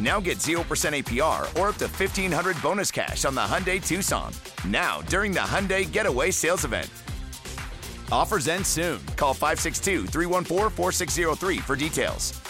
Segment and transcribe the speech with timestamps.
[0.00, 4.32] Now get 0% APR or up to 1500 bonus cash on the Hyundai Tucson.
[4.66, 6.90] Now, during the Hyundai Getaway Sales Event.
[8.10, 9.04] Offers end soon.
[9.16, 12.40] Call 562 314 4603 for details.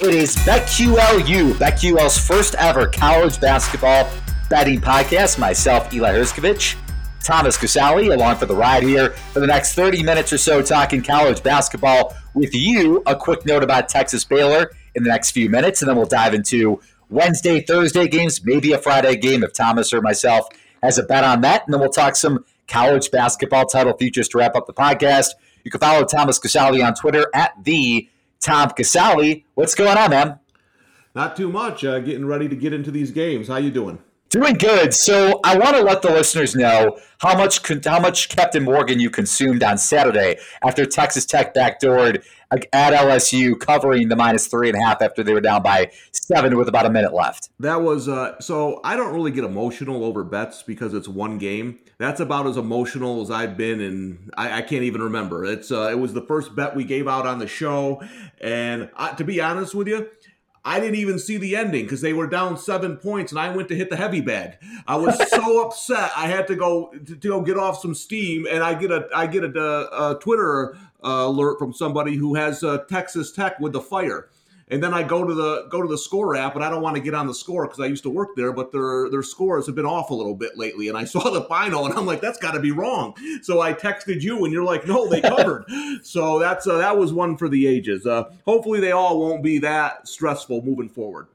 [0.00, 4.08] It is BetQLU, BetQL's first ever college basketball
[4.48, 5.38] betting podcast.
[5.38, 6.76] Myself, Eli Hershkovich,
[7.22, 11.02] Thomas Casale, along for the ride here for the next 30 minutes or so, talking
[11.02, 13.02] college basketball with you.
[13.06, 16.34] A quick note about Texas Baylor in the next few minutes, and then we'll dive
[16.34, 20.48] into Wednesday, Thursday games, maybe a Friday game if Thomas or myself
[20.82, 21.64] has a bet on that.
[21.66, 25.30] And then we'll talk some college basketball title futures to wrap up the podcast.
[25.64, 28.08] You can follow Thomas Casale on Twitter at the
[28.40, 29.44] Tom Casale.
[29.54, 30.38] What's going on, man?
[31.14, 31.84] Not too much.
[31.84, 33.48] Uh, getting ready to get into these games.
[33.48, 33.98] How you doing?
[34.30, 34.92] Doing good.
[34.92, 39.08] So I want to let the listeners know how much how much Captain Morgan you
[39.08, 44.80] consumed on Saturday after Texas Tech backdoored at LSU, covering the minus three and a
[44.80, 47.50] half after they were down by seven with about a minute left.
[47.60, 48.80] That was uh, so.
[48.84, 51.78] I don't really get emotional over bets because it's one game.
[51.98, 55.44] That's about as emotional as I've been, and I, I, can't even remember.
[55.44, 58.02] It's uh, it was the first bet we gave out on the show,
[58.40, 60.08] and uh, to be honest with you,
[60.64, 63.68] I didn't even see the ending because they were down seven points, and I went
[63.68, 64.58] to hit the heavy bag.
[64.86, 66.10] I was so upset.
[66.16, 69.08] I had to go to, to, go get off some steam, and I get a
[69.14, 73.58] I get a, a, a Twitter uh, alert from somebody who has uh, Texas Tech
[73.60, 74.28] with the fire
[74.70, 76.96] and then I go to the go to the score app, and I don't want
[76.96, 79.66] to get on the score because I used to work there, but their their scores
[79.66, 80.88] have been off a little bit lately.
[80.88, 83.14] And I saw the final, and I'm like, that's got to be wrong.
[83.42, 85.64] So I texted you, and you're like, no, they covered.
[86.02, 88.06] so that's uh, that was one for the ages.
[88.06, 91.28] Uh, hopefully, they all won't be that stressful moving forward.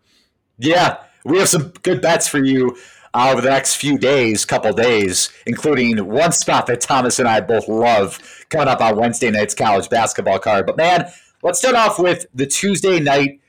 [0.59, 2.77] Yeah, we have some good bets for you
[3.15, 7.41] uh, over the next few days, couple days, including one spot that Thomas and I
[7.41, 10.65] both love coming up on Wednesday night's college basketball card.
[10.65, 11.11] But man,
[11.43, 13.41] Let's start off with the Tuesday night,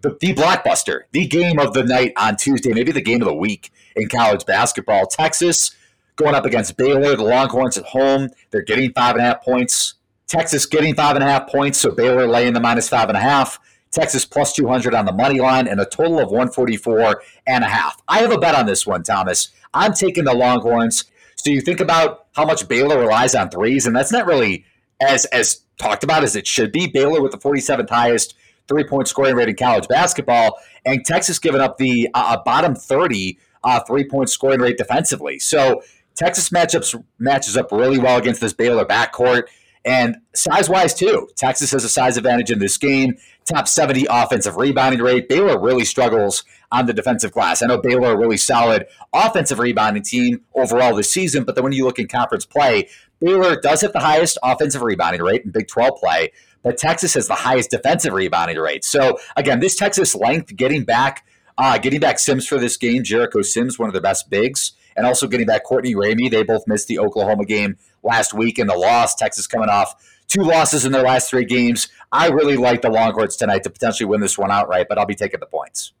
[0.00, 3.34] the, the blockbuster, the game of the night on Tuesday, maybe the game of the
[3.34, 5.06] week in college basketball.
[5.06, 5.70] Texas
[6.16, 8.30] going up against Baylor, the Longhorns at home.
[8.50, 9.94] They're getting five and a half points.
[10.26, 13.20] Texas getting five and a half points, so Baylor laying the minus five and a
[13.20, 13.60] half.
[13.92, 18.02] Texas plus 200 on the money line and a total of 144 and a half.
[18.08, 19.50] I have a bet on this one, Thomas.
[19.72, 21.04] I'm taking the Longhorns.
[21.36, 24.64] So you think about how much Baylor relies on threes, and that's not really
[25.00, 26.86] as as talked about as it should be.
[26.86, 28.34] Baylor with the 47th highest
[28.68, 33.38] three point scoring rate in college basketball, and Texas giving up the uh, bottom 30
[33.64, 35.38] uh, three point scoring rate defensively.
[35.38, 35.82] So
[36.14, 39.44] Texas matchups matches up really well against this Baylor backcourt.
[39.84, 43.16] And size wise, too, Texas has a size advantage in this game.
[43.46, 45.28] Top 70 offensive rebounding rate.
[45.28, 47.62] Baylor really struggles on the defensive glass.
[47.62, 51.72] I know Baylor a really solid offensive rebounding team overall this season, but then when
[51.72, 52.88] you look in conference play,
[53.20, 56.32] Baylor does have the highest offensive rebounding rate in Big 12 play,
[56.62, 58.84] but Texas has the highest defensive rebounding rate.
[58.84, 61.26] So again, this Texas length getting back,
[61.58, 65.06] uh, getting back Sims for this game, Jericho Sims, one of their best bigs, and
[65.06, 66.30] also getting back Courtney Ramey.
[66.30, 69.14] They both missed the Oklahoma game last week in the loss.
[69.14, 69.94] Texas coming off
[70.26, 71.88] two losses in their last three games.
[72.12, 75.14] I really like the Longhorns tonight to potentially win this one outright, but I'll be
[75.14, 75.92] taking the points.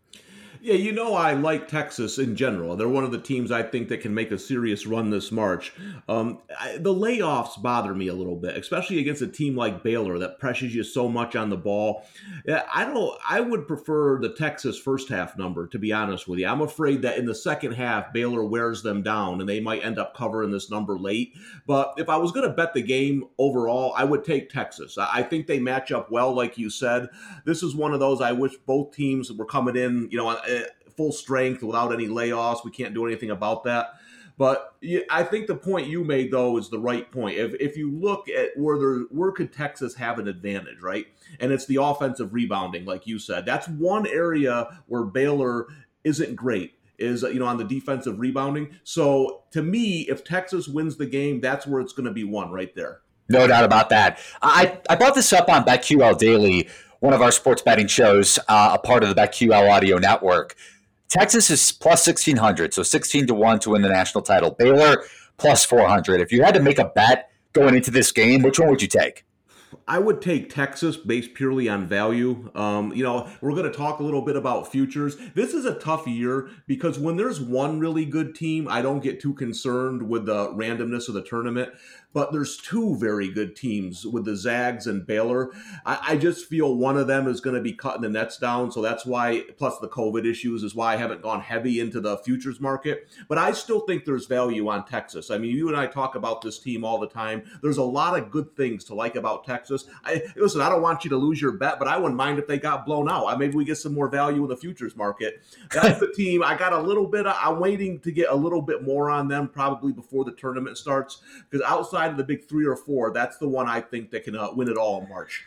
[0.62, 2.76] Yeah, you know I like Texas in general.
[2.76, 5.72] They're one of the teams I think that can make a serious run this March.
[6.06, 10.18] Um, I, the layoffs bother me a little bit, especially against a team like Baylor
[10.18, 12.04] that pressures you so much on the ball.
[12.46, 13.18] I don't.
[13.26, 16.46] I would prefer the Texas first half number, to be honest with you.
[16.46, 19.98] I'm afraid that in the second half Baylor wears them down, and they might end
[19.98, 21.32] up covering this number late.
[21.66, 24.98] But if I was going to bet the game overall, I would take Texas.
[24.98, 27.08] I, I think they match up well, like you said.
[27.46, 30.08] This is one of those I wish both teams were coming in.
[30.10, 30.38] You know
[30.96, 32.64] full strength without any layoffs.
[32.64, 33.94] We can't do anything about that.
[34.40, 34.74] But
[35.10, 37.36] I think the point you made though is the right point.
[37.36, 41.06] If if you look at where there where could Texas have an advantage, right?
[41.38, 43.44] And it's the offensive rebounding, like you said.
[43.44, 45.66] That's one area where Baylor
[46.04, 48.78] isn't great is you know on the defensive rebounding.
[48.82, 52.50] So to me, if Texas wins the game, that's where it's going to be won
[52.50, 53.02] right there.
[53.28, 54.18] No doubt about that.
[54.42, 56.68] I, I brought this up on BetQL Daily,
[57.00, 60.54] one of our sports betting shows, uh, a part of the BetQL Audio Network.
[61.08, 64.52] Texas is plus 1600, so 16 to 1 to win the national title.
[64.52, 65.02] Baylor
[65.38, 66.20] plus 400.
[66.20, 68.88] If you had to make a bet going into this game, which one would you
[68.88, 69.24] take?
[69.90, 72.48] I would take Texas based purely on value.
[72.54, 75.16] Um, you know, we're going to talk a little bit about futures.
[75.34, 79.20] This is a tough year because when there's one really good team, I don't get
[79.20, 81.72] too concerned with the randomness of the tournament
[82.12, 85.50] but there's two very good teams with the Zags and Baylor.
[85.86, 88.72] I, I just feel one of them is going to be cutting the nets down.
[88.72, 92.18] So that's why, plus the COVID issues, is why I haven't gone heavy into the
[92.18, 93.08] futures market.
[93.28, 95.30] But I still think there's value on Texas.
[95.30, 97.42] I mean, you and I talk about this team all the time.
[97.62, 99.79] There's a lot of good things to like about Texas.
[100.04, 102.46] I, listen, I don't want you to lose your bet, but I wouldn't mind if
[102.46, 103.26] they got blown out.
[103.26, 105.42] I, maybe we get some more value in the futures market.
[105.72, 106.42] That's the team.
[106.42, 107.26] I got a little bit.
[107.26, 110.76] Of, I'm waiting to get a little bit more on them probably before the tournament
[110.76, 114.10] starts because outside outside of the big three or four, that's the one I think
[114.10, 115.44] that can uh, win it all in March.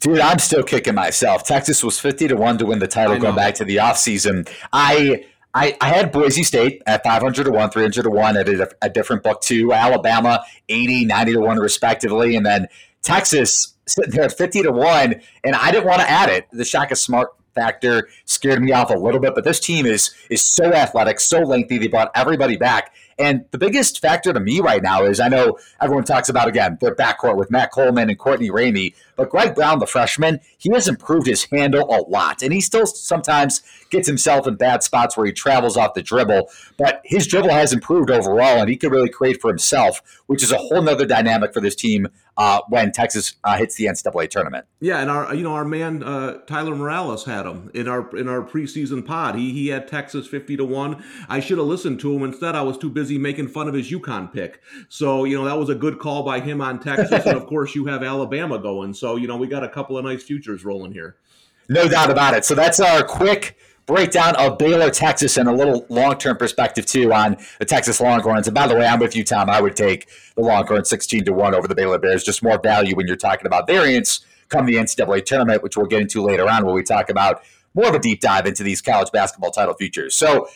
[0.00, 1.44] Dude, I'm still kicking myself.
[1.44, 4.50] Texas was 50 to 1 to win the title going back to the offseason.
[4.72, 8.70] I I, I had Boise State at 500 to 1, 300 to 1 at a,
[8.82, 9.72] a, different book too.
[9.72, 12.36] Alabama 80, 90 to 1 respectively.
[12.36, 12.68] And then
[13.02, 15.14] Texas sitting there at 50 to 1.
[15.44, 16.48] And I didn't want to add it.
[16.52, 20.42] The Shaka Smart factor scared me off a little bit, but this team is is
[20.42, 21.78] so athletic, so lengthy.
[21.78, 22.94] They brought everybody back.
[23.18, 26.78] And the biggest factor to me right now is I know everyone talks about again
[26.80, 30.88] their backcourt with Matt Coleman and Courtney Ramey, but Greg Brown, the freshman, he has
[30.88, 35.26] improved his handle a lot, and he still sometimes gets himself in bad spots where
[35.26, 36.48] he travels off the dribble.
[36.78, 40.52] But his dribble has improved overall, and he can really create for himself, which is
[40.52, 42.08] a whole nother dynamic for this team
[42.40, 44.64] uh, when Texas uh, hits the NCAA tournament.
[44.80, 48.28] Yeah, and our you know our man uh, Tyler Morales had him in our in
[48.28, 49.34] our preseason pod.
[49.34, 51.04] He he had Texas fifty to one.
[51.28, 52.54] I should have listened to him instead.
[52.54, 54.62] I was too busy making fun of his UConn pick.
[54.88, 57.74] So you know that was a good call by him on Texas, and of course
[57.74, 58.94] you have Alabama going.
[58.94, 61.16] So you know we got a couple of nice futures rolling here.
[61.68, 62.44] No doubt about it.
[62.44, 67.12] So that's our quick breakdown of Baylor, Texas, and a little long term perspective too
[67.12, 68.46] on the Texas Longhorns.
[68.46, 69.50] And by the way, I'm with you, Tom.
[69.50, 72.24] I would take the Longhorns 16 to 1 over the Baylor Bears.
[72.24, 76.02] Just more value when you're talking about variance come the NCAA tournament, which we'll get
[76.02, 77.42] into later on where we talk about
[77.74, 80.14] more of a deep dive into these college basketball title futures.
[80.14, 80.48] So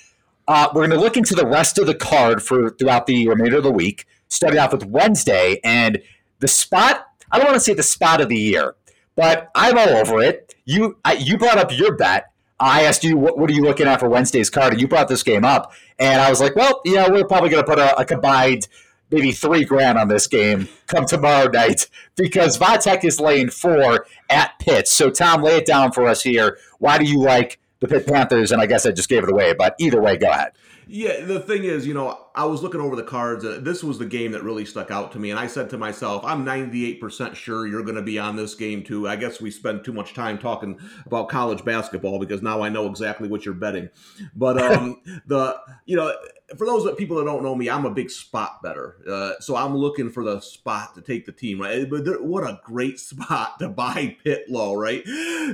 [0.47, 3.59] uh, we're going to look into the rest of the card for throughout the remainder
[3.59, 4.07] of the week.
[4.29, 6.03] Starting off with Wednesday and
[6.41, 7.07] the spot.
[7.31, 8.75] I don't want to say the spot of the year,
[9.17, 10.55] but I'm all over it.
[10.65, 12.31] You I, you brought up your bet
[12.61, 14.73] I asked you, what, what, are you looking at for Wednesday's card?
[14.73, 15.73] And you brought this game up.
[15.99, 18.69] And I was like, well, yeah, we're probably going to put a, a, combined
[19.11, 24.59] maybe three grand on this game come tomorrow night because Vatech is laying four at
[24.61, 24.89] Pitt.
[24.89, 26.59] So, Tom, lay it down for us here.
[26.79, 28.53] Why do you like the Pitt Panthers?
[28.53, 30.53] And I guess I just gave it away, but either way, go ahead.
[30.87, 33.45] Yeah, the thing is, you know, I was looking over the cards.
[33.45, 35.79] and this was the game that really stuck out to me, and I said to
[35.79, 39.51] myself, "I'm 98% sure you're going to be on this game too." I guess we
[39.51, 43.55] spend too much time talking about college basketball because now I know exactly what you're
[43.55, 43.89] betting.
[44.35, 46.15] But um, the you know,
[46.57, 48.97] for those people that don't know me, I'm a big spot better.
[49.09, 51.89] Uh, so I'm looking for the spot to take the team, right?
[51.89, 55.03] But what a great spot to buy Pitt low, right?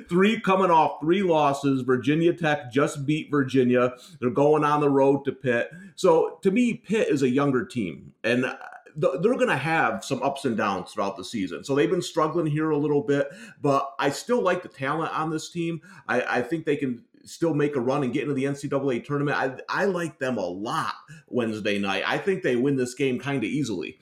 [0.08, 1.82] Three coming off three losses.
[1.82, 3.94] Virginia Tech just beat Virginia.
[4.20, 5.70] They're going on the road to Pitt.
[5.94, 8.44] So to me, Pitt is a younger team, and
[8.96, 11.64] they're going to have some ups and downs throughout the season.
[11.64, 13.28] So they've been struggling here a little bit,
[13.62, 15.80] but I still like the talent on this team.
[16.08, 19.36] I, I think they can still make a run and get into the NCAA tournament.
[19.36, 20.94] I, I like them a lot
[21.28, 22.02] Wednesday night.
[22.06, 23.98] I think they win this game kind of easily.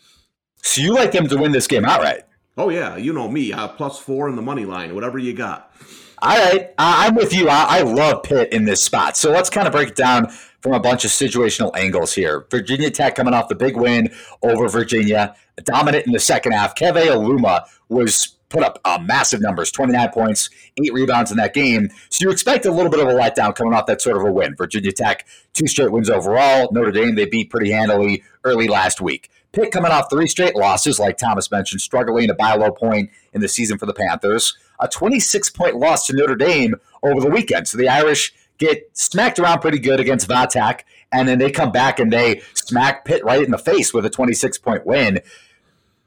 [0.63, 2.25] So you like them to win this game outright?
[2.57, 5.73] Oh yeah, you know me, uh, plus four in the money line, whatever you got.
[6.21, 7.49] All right, I'm with you.
[7.49, 9.17] I, I love Pitt in this spot.
[9.17, 12.47] So let's kind of break it down from a bunch of situational angles here.
[12.51, 14.11] Virginia Tech coming off the big win
[14.43, 15.35] over Virginia,
[15.65, 16.75] dominant in the second half.
[16.75, 20.51] Keve Aluma was put up uh, massive numbers 29 points,
[20.83, 21.91] eight rebounds in that game.
[22.09, 24.33] So you expect a little bit of a letdown coming off that sort of a
[24.33, 24.57] win.
[24.57, 26.69] Virginia Tech, two straight wins overall.
[26.73, 29.31] Notre Dame, they beat pretty handily early last week.
[29.53, 33.11] Pitt coming off three straight losses, like Thomas mentioned, struggling to buy a low point
[33.33, 34.57] in the season for the Panthers.
[34.81, 37.67] A 26 point loss to Notre Dame over the weekend.
[37.67, 40.81] So the Irish get smacked around pretty good against Vatech,
[41.13, 44.11] and then they come back and they smack Pitt right in the face with a
[44.11, 45.21] 26 point win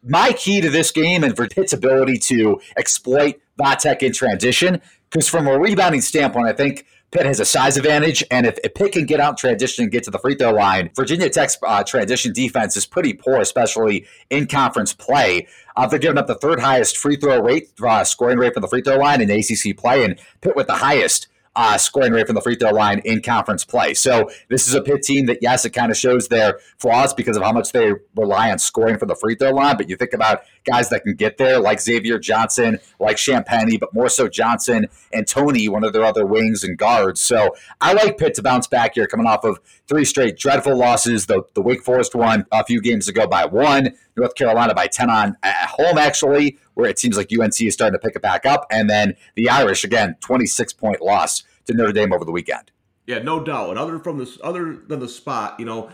[0.04, 5.28] my key to this game and for Pitt's ability to exploit Vatech in transition, because
[5.28, 8.94] from a rebounding standpoint, I think Pitt has a size advantage, and if, if Pitt
[8.94, 12.32] can get out transition and get to the free throw line, Virginia Tech's uh, transition
[12.32, 15.46] defense is pretty poor, especially in conference play.
[15.76, 18.68] Uh, they're giving up the third highest free throw rate, uh, scoring rate from the
[18.68, 22.36] free throw line in ACC play, and Pitt with the highest uh, scoring rate from
[22.36, 23.94] the free throw line in conference play.
[23.94, 27.36] So this is a Pitt team that, yes, it kind of shows their flaws because
[27.36, 29.76] of how much they rely on scoring from the free throw line.
[29.76, 33.94] But you think about guys that can get there, like Xavier Johnson, like Champagnie, but
[33.94, 37.20] more so Johnson and Toney, one of their other wings and guards.
[37.20, 41.26] So I like Pitt to bounce back here, coming off of three straight dreadful losses.
[41.26, 45.10] The, the Wake Forest one a few games ago by one, North Carolina by 10
[45.10, 48.46] on at home, actually, where it seems like UNC is starting to pick it back
[48.46, 48.66] up.
[48.72, 52.72] And then the Irish, again, 26 point loss to Notre Dame over the weekend.
[53.08, 53.72] Yeah, no doubt.
[53.72, 55.90] And other from this, other than the spot, you know,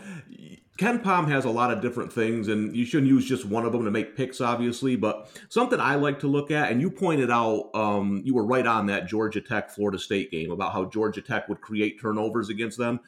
[0.78, 3.84] KenPom has a lot of different things, and you shouldn't use just one of them
[3.84, 4.94] to make picks, obviously.
[4.94, 8.64] But something I like to look at, and you pointed out, um, you were right
[8.64, 12.78] on that Georgia Tech Florida State game about how Georgia Tech would create turnovers against
[12.78, 13.00] them.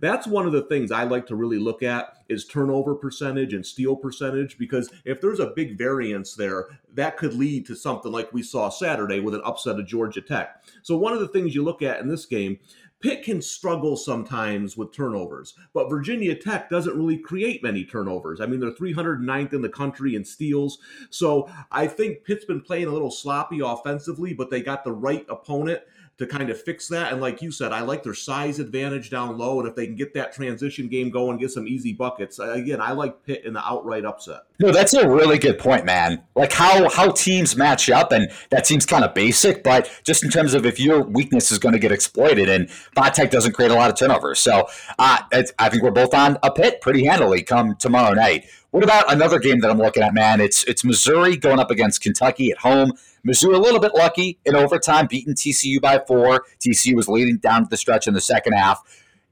[0.00, 3.64] That's one of the things I like to really look at is turnover percentage and
[3.64, 8.32] steal percentage because if there's a big variance there, that could lead to something like
[8.32, 10.62] we saw Saturday with an upset of Georgia Tech.
[10.82, 12.58] So one of the things you look at in this game
[13.00, 18.40] Pitt can struggle sometimes with turnovers, but Virginia Tech doesn't really create many turnovers.
[18.40, 20.78] I mean, they're 309th in the country in steals.
[21.10, 25.26] So I think Pitt's been playing a little sloppy offensively, but they got the right
[25.28, 25.82] opponent
[26.18, 27.12] to kind of fix that.
[27.12, 29.60] And like you said, I like their size advantage down low.
[29.60, 32.92] And if they can get that transition game going, get some easy buckets, again, I
[32.92, 34.44] like Pitt in the outright upset.
[34.58, 36.22] No, that's a really good point, man.
[36.34, 40.30] Like how how teams match up, and that seems kind of basic, but just in
[40.30, 42.70] terms of if your weakness is going to get exploited, and
[43.12, 44.66] Tech doesn't create a lot of turnovers, so
[44.98, 45.18] uh,
[45.58, 48.46] I think we're both on a Pitt pretty handily come tomorrow night.
[48.76, 50.38] What about another game that I'm looking at, man?
[50.38, 52.92] It's it's Missouri going up against Kentucky at home.
[53.24, 56.44] Missouri a little bit lucky in overtime, beating TCU by four.
[56.60, 58.82] TCU was leading down to the stretch in the second half.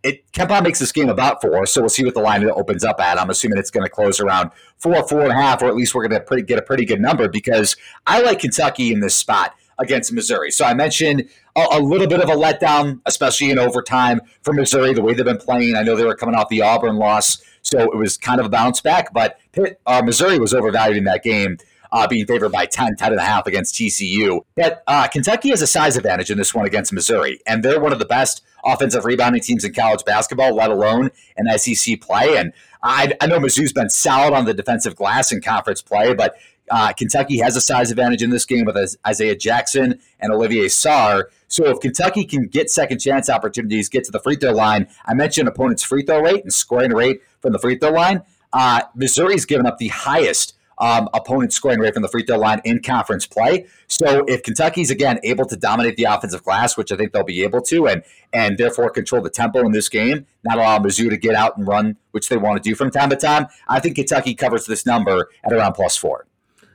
[0.03, 2.99] It KenPom makes this game about four, so we'll see what the line opens up
[3.01, 3.21] at.
[3.21, 5.95] I'm assuming it's going to close around four, four and a half, or at least
[5.95, 9.55] we're going to get a pretty good number because I like Kentucky in this spot
[9.79, 10.53] against Missouri.
[10.53, 14.93] So I mentioned a, a, little bit of a letdown, especially in overtime for Missouri,
[14.93, 15.77] the way they've been playing.
[15.77, 18.49] I know they were coming off the Auburn loss, so it was kind of a
[18.49, 21.59] bounce back, but Pitt, uh, Missouri was overvalued in that game
[21.95, 24.41] uh, being favored by 10, 10 and a half against TCU.
[24.57, 27.93] That uh, Kentucky has a size advantage in this one against Missouri, and they're one
[27.93, 32.37] of the best offensive rebounding teams in college basketball, let alone in SEC play.
[32.37, 36.35] And I, I know Mizzou's been solid on the defensive glass in conference play, but
[36.71, 41.25] uh, Kentucky has a size advantage in this game with Isaiah Jackson and Olivier Sarr.
[41.55, 45.15] So if Kentucky can get second chance opportunities, get to the free throw line, I
[45.15, 48.23] mentioned opponent's free throw rate and scoring rate from the free throw line.
[48.53, 52.61] Uh, Missouri's given up the highest um, opponent scoring rate from the free throw line
[52.65, 53.67] in conference play.
[53.87, 57.45] So if Kentucky's again able to dominate the offensive glass, which I think they'll be
[57.45, 61.17] able to, and and therefore control the tempo in this game, not allow Mizzou to
[61.17, 63.95] get out and run, which they want to do from time to time, I think
[63.95, 66.27] Kentucky covers this number at around plus four.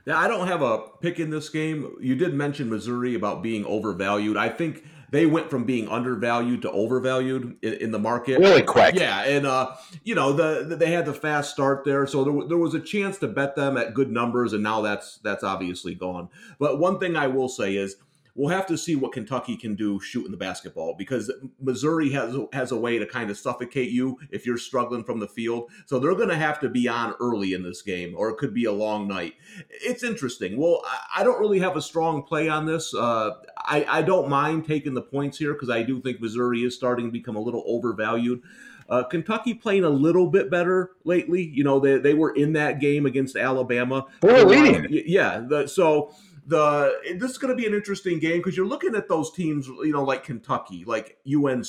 [0.06, 1.96] Yeah, I don't have a pick in this game.
[2.00, 4.36] You did mention Missouri about being overvalued.
[4.36, 8.94] I think they went from being undervalued to overvalued in, in the market really quick.
[8.94, 12.48] Yeah, and uh, you know the, the, they had the fast start there, so there,
[12.48, 15.94] there was a chance to bet them at good numbers, and now that's that's obviously
[15.94, 16.28] gone.
[16.58, 17.96] But one thing I will say is
[18.34, 22.72] we'll have to see what Kentucky can do shooting the basketball because Missouri has has
[22.72, 25.70] a way to kind of suffocate you if you're struggling from the field.
[25.86, 28.54] So they're going to have to be on early in this game, or it could
[28.54, 29.34] be a long night.
[29.70, 30.56] It's interesting.
[30.56, 30.82] Well,
[31.14, 32.94] I don't really have a strong play on this.
[32.94, 36.74] Uh, I, I don't mind taking the points here because I do think Missouri is
[36.74, 38.42] starting to become a little overvalued.
[38.88, 41.42] Uh, Kentucky playing a little bit better lately.
[41.42, 44.06] You know, they, they were in that game against Alabama.
[44.20, 44.86] Were leading.
[45.06, 45.44] Yeah.
[45.48, 46.12] The, so
[46.50, 49.68] the this is going to be an interesting game because you're looking at those teams,
[49.68, 51.66] you know, like Kentucky, like UNC,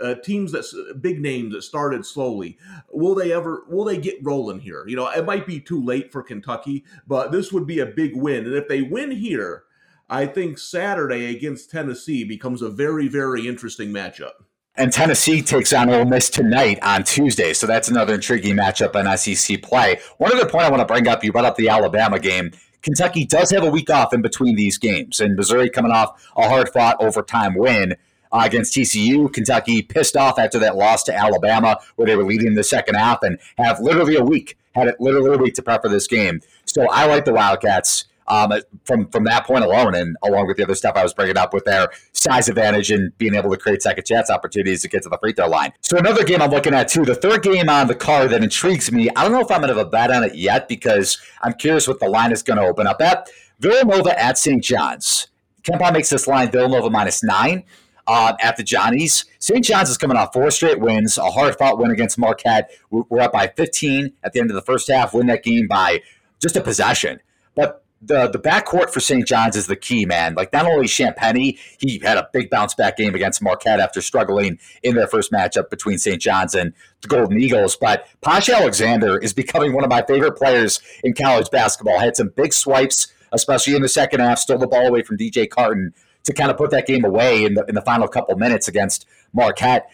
[0.00, 2.58] uh, teams that's big names that started slowly.
[2.90, 3.64] Will they ever?
[3.68, 4.86] Will they get rolling here?
[4.88, 8.16] You know, it might be too late for Kentucky, but this would be a big
[8.16, 9.64] win, and if they win here,
[10.08, 14.32] I think Saturday against Tennessee becomes a very, very interesting matchup.
[14.74, 17.52] And Tennessee takes on Ole Miss tonight on Tuesday.
[17.52, 19.98] So that's another intriguing matchup in SEC play.
[20.18, 22.52] One other point I want to bring up you brought up the Alabama game.
[22.82, 26.48] Kentucky does have a week off in between these games, and Missouri coming off a
[26.48, 27.96] hard fought overtime win.
[28.30, 29.32] Uh, against TCU.
[29.32, 33.22] Kentucky pissed off after that loss to Alabama, where they were leading the second half,
[33.22, 36.42] and have literally a week, had it literally a week to prep for this game.
[36.66, 38.52] So I like the Wildcats um,
[38.84, 41.52] from from that point alone, and along with the other stuff I was bringing up
[41.52, 45.08] with their size advantage and being able to create second chance opportunities to get to
[45.08, 45.72] the free throw line.
[45.80, 48.92] So another game I'm looking at too, the third game on the card that intrigues
[48.92, 49.08] me.
[49.16, 51.54] I don't know if I'm going to have a bet on it yet because I'm
[51.54, 53.28] curious what the line is going to open up at.
[53.60, 54.62] Villanova at St.
[54.62, 55.28] John's.
[55.62, 57.64] KenPom makes this line Villanova minus nine.
[58.10, 59.26] Uh, at the Johnnies.
[59.38, 59.62] St.
[59.62, 62.70] John's is coming off four straight wins, a hard fought win against Marquette.
[62.88, 66.00] We're up by 15 at the end of the first half, win that game by
[66.40, 67.20] just a possession.
[67.54, 69.26] But the the backcourt for St.
[69.26, 70.34] John's is the key, man.
[70.34, 74.58] Like not only Champagnie, he had a big bounce back game against Marquette after struggling
[74.82, 76.20] in their first matchup between St.
[76.20, 77.76] John's and the Golden Eagles.
[77.76, 81.98] But Posh Alexander is becoming one of my favorite players in college basketball.
[81.98, 84.38] Had some big swipes, especially in the second half.
[84.38, 85.92] Stole the ball away from DJ Carton
[86.24, 89.06] to kind of put that game away in the in the final couple minutes against
[89.32, 89.90] Marquette.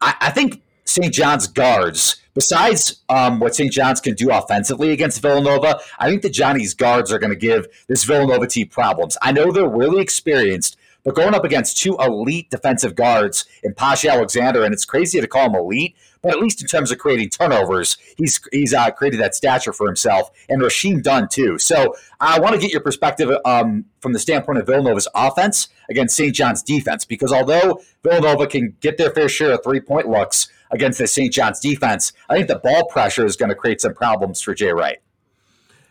[0.00, 1.12] I, I think St.
[1.12, 3.70] John's guards, besides um, what St.
[3.70, 7.66] John's can do offensively against Villanova, I think the Johnny's guards are going to give
[7.88, 9.18] this Villanova team problems.
[9.20, 14.06] I know they're really experienced, but going up against two elite defensive guards in Posh
[14.06, 17.30] Alexander, and it's crazy to call him elite, but at least in terms of creating
[17.30, 21.58] turnovers, he's he's uh, created that stature for himself, and Rasheem Dunn too.
[21.58, 26.16] So I want to get your perspective um, from the standpoint of Villanova's offense against
[26.16, 26.34] St.
[26.34, 30.98] John's defense, because although Villanova can get their fair share of three point looks against
[30.98, 31.32] the St.
[31.32, 34.72] John's defense, I think the ball pressure is going to create some problems for Jay
[34.72, 34.98] Wright.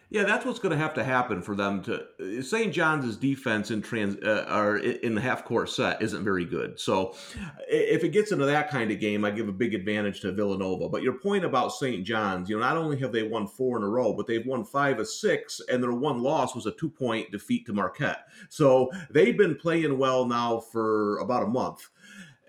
[0.09, 2.41] Yeah, that's what's going to have to happen for them to.
[2.41, 2.73] St.
[2.73, 6.79] John's defense in trans uh, or in the half court set isn't very good.
[6.79, 7.13] So,
[7.67, 10.87] if it gets into that kind of game, I give a big advantage to Villanova.
[10.87, 12.05] But your point about St.
[12.05, 14.63] John's, you know, not only have they won four in a row, but they've won
[14.63, 18.27] five of six, and their one loss was a two point defeat to Marquette.
[18.47, 21.89] So they've been playing well now for about a month.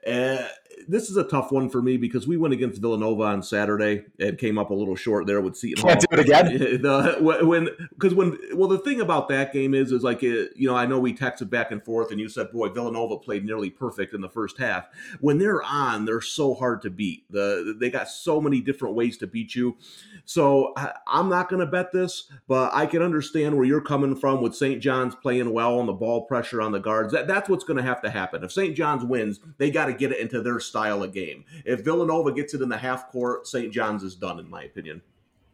[0.07, 0.47] Uh,
[0.87, 4.39] this is a tough one for me because we went against Villanova on Saturday and
[4.39, 6.17] came up a little short there with Seton Can't Hall.
[6.17, 6.79] do it again.
[6.89, 10.69] The, when because when well the thing about that game is is like it, you
[10.69, 13.71] know I know we texted back and forth and you said boy Villanova played nearly
[13.71, 14.87] perfect in the first half.
[15.21, 17.31] When they're on, they're so hard to beat.
[17.31, 19.77] The they got so many different ways to beat you.
[20.25, 24.15] So I, I'm not going to bet this, but I can understand where you're coming
[24.15, 24.81] from with St.
[24.83, 27.13] John's playing well on the ball pressure on the guards.
[27.13, 28.45] That, that's what's going to have to happen.
[28.45, 28.77] If St.
[28.77, 31.45] John's wins, they got to get it into their style of game.
[31.65, 33.73] If Villanova gets it in the half court, St.
[33.73, 35.03] John's is done, in my opinion.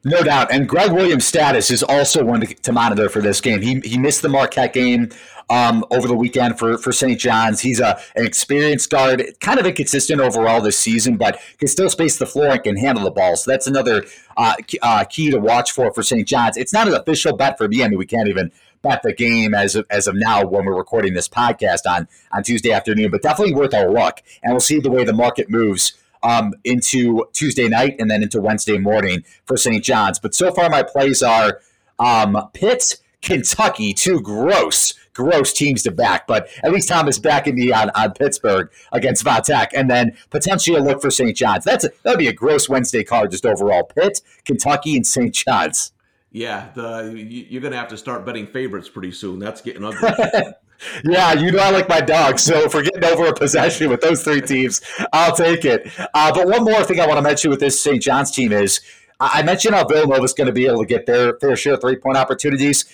[0.07, 0.53] No doubt.
[0.53, 3.63] And Greg Williams' status is also one to, to monitor for this game.
[3.63, 5.09] He, he missed the Marquette game
[5.49, 7.19] um, over the weekend for, for St.
[7.19, 7.61] John's.
[7.61, 12.19] He's a, an experienced guard, kind of inconsistent overall this season, but can still space
[12.19, 13.37] the floor and can handle the ball.
[13.37, 14.05] So that's another
[14.37, 16.29] uh, uh, key to watch for for St.
[16.29, 16.59] John's.
[16.59, 17.83] It's not an official bet for me.
[17.83, 18.53] I mean, we can't even
[18.83, 22.43] bet the game as of, as of now when we're recording this podcast on, on
[22.43, 24.23] Tuesday afternoon, but definitely worth a look.
[24.43, 28.41] And we'll see the way the market moves um, into Tuesday night and then into
[28.41, 29.85] Wednesday morning for St.
[29.85, 30.19] John's.
[30.19, 31.61] But so far, my plays are
[31.99, 36.27] um, Pitt, Kentucky, two gross, gross teams to back.
[36.27, 40.77] But at least Tom is backing me on, on Pittsburgh against Vatek, and then potentially
[40.77, 41.37] a look for St.
[41.37, 41.65] John's.
[41.65, 43.85] That's a, that'd be a gross Wednesday card just overall.
[43.85, 45.33] Pitt, Kentucky, and St.
[45.33, 45.93] John's.
[46.33, 49.39] Yeah, the, you're going to have to start betting favorites pretty soon.
[49.39, 50.11] That's getting ugly.
[51.05, 54.01] yeah, you know I like my dog, so if we're getting over a possession with
[54.01, 54.81] those three teams,
[55.13, 55.91] I'll take it.
[56.13, 58.03] Uh, but one more thing I want to mention with this St.
[58.03, 58.81] John's team is
[59.21, 61.81] I mentioned how Villanova is going to be able to get their fair share of
[61.81, 62.85] three point opportunities.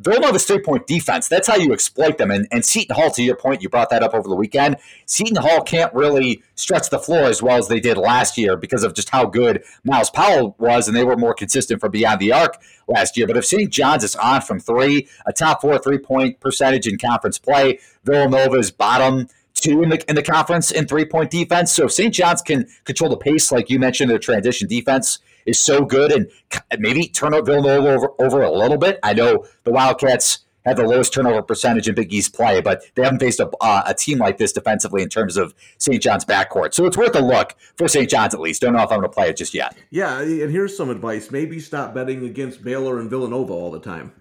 [0.00, 2.30] Villanova's three point defense, that's how you exploit them.
[2.30, 4.76] And, and Seton Hall, to your point, you brought that up over the weekend.
[5.04, 8.82] Seton Hall can't really stretch the floor as well as they did last year because
[8.82, 12.32] of just how good Myles Powell was, and they were more consistent from beyond the
[12.32, 12.56] arc
[12.88, 13.26] last year.
[13.26, 13.70] But if St.
[13.70, 18.56] John's is on from three, a top four three point percentage in conference play, Villanova
[18.56, 21.72] is bottom two in the in the conference in three point defense.
[21.72, 22.14] So if St.
[22.14, 26.30] John's can control the pace, like you mentioned, their transition defense is so good and
[26.78, 28.98] maybe turn Villanova over, over a little bit.
[29.02, 33.02] I know the Wildcats have the lowest turnover percentage in Big East play, but they
[33.02, 36.02] haven't faced a, uh, a team like this defensively in terms of St.
[36.02, 36.74] John's backcourt.
[36.74, 38.08] So it's worth a look for St.
[38.08, 38.60] John's at least.
[38.60, 39.76] Don't know if I'm going to play it just yet.
[39.90, 44.12] Yeah, and here's some advice: maybe stop betting against Baylor and Villanova all the time.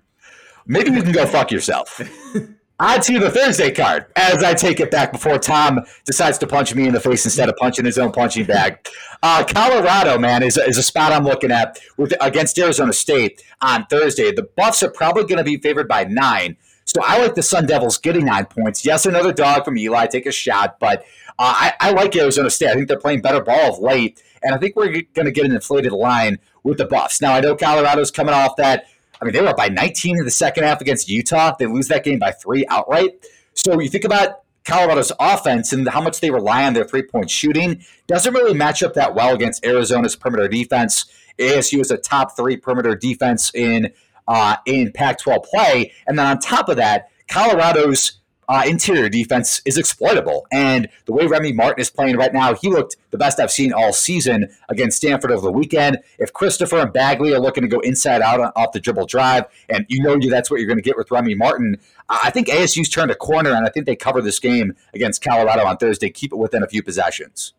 [0.66, 2.00] Maybe you can go fuck yourself.
[2.82, 6.74] On to the Thursday card as I take it back before Tom decides to punch
[6.74, 8.78] me in the face instead of punching his own punching bag.
[9.22, 13.86] Uh, Colorado, man, is, is a spot I'm looking at with against Arizona State on
[13.88, 14.32] Thursday.
[14.32, 16.56] The Buffs are probably going to be favored by nine.
[16.86, 18.86] So I like the Sun Devils getting nine points.
[18.86, 21.02] Yes, another dog from Eli, take a shot, but
[21.38, 22.70] uh, I, I like Arizona State.
[22.70, 25.44] I think they're playing better ball of late, and I think we're going to get
[25.44, 27.20] an inflated line with the Buffs.
[27.20, 28.86] Now, I know Colorado's coming off that–
[29.22, 31.56] I mean, they were up by 19 in the second half against Utah.
[31.58, 33.26] They lose that game by three outright.
[33.54, 37.30] So you think about Colorado's offense and how much they rely on their three point
[37.30, 41.06] shooting, doesn't really match up that well against Arizona's perimeter defense.
[41.38, 43.92] ASU is a top three perimeter defense in
[44.28, 48.19] uh, in Pac-12 play, and then on top of that, Colorado's
[48.50, 50.48] uh, interior defense is exploitable.
[50.52, 53.72] And the way Remy Martin is playing right now, he looked the best I've seen
[53.72, 56.00] all season against Stanford over the weekend.
[56.18, 59.86] If Christopher and Bagley are looking to go inside out off the dribble drive, and
[59.88, 61.78] you know that's what you're going to get with Remy Martin,
[62.10, 65.66] I think ASU's turned a corner, and I think they cover this game against Colorado
[65.66, 67.54] on Thursday, keep it within a few possessions.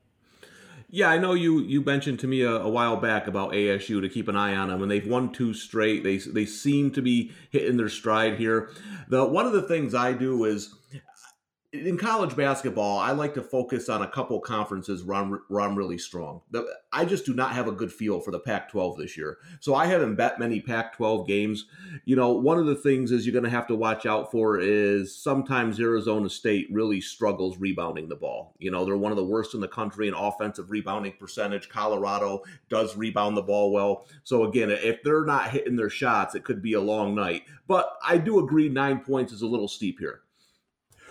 [0.92, 4.08] Yeah, I know you you mentioned to me a, a, while back about ASU to
[4.08, 6.02] keep an eye on them, and they've won two straight.
[6.02, 8.70] They they seem to be hitting their stride here.
[9.08, 10.74] The one of the things I do is
[11.72, 16.40] in college basketball, I like to focus on a couple conferences run run really strong.
[16.92, 19.86] I just do not have a good feel for the Pac-12 this year, so I
[19.86, 21.66] haven't bet many Pac-12 games.
[22.06, 24.58] You know, one of the things is you're going to have to watch out for
[24.58, 28.56] is sometimes Arizona State really struggles rebounding the ball.
[28.58, 31.68] You know, they're one of the worst in the country in offensive rebounding percentage.
[31.68, 36.42] Colorado does rebound the ball well, so again, if they're not hitting their shots, it
[36.42, 37.44] could be a long night.
[37.68, 40.22] But I do agree nine points is a little steep here.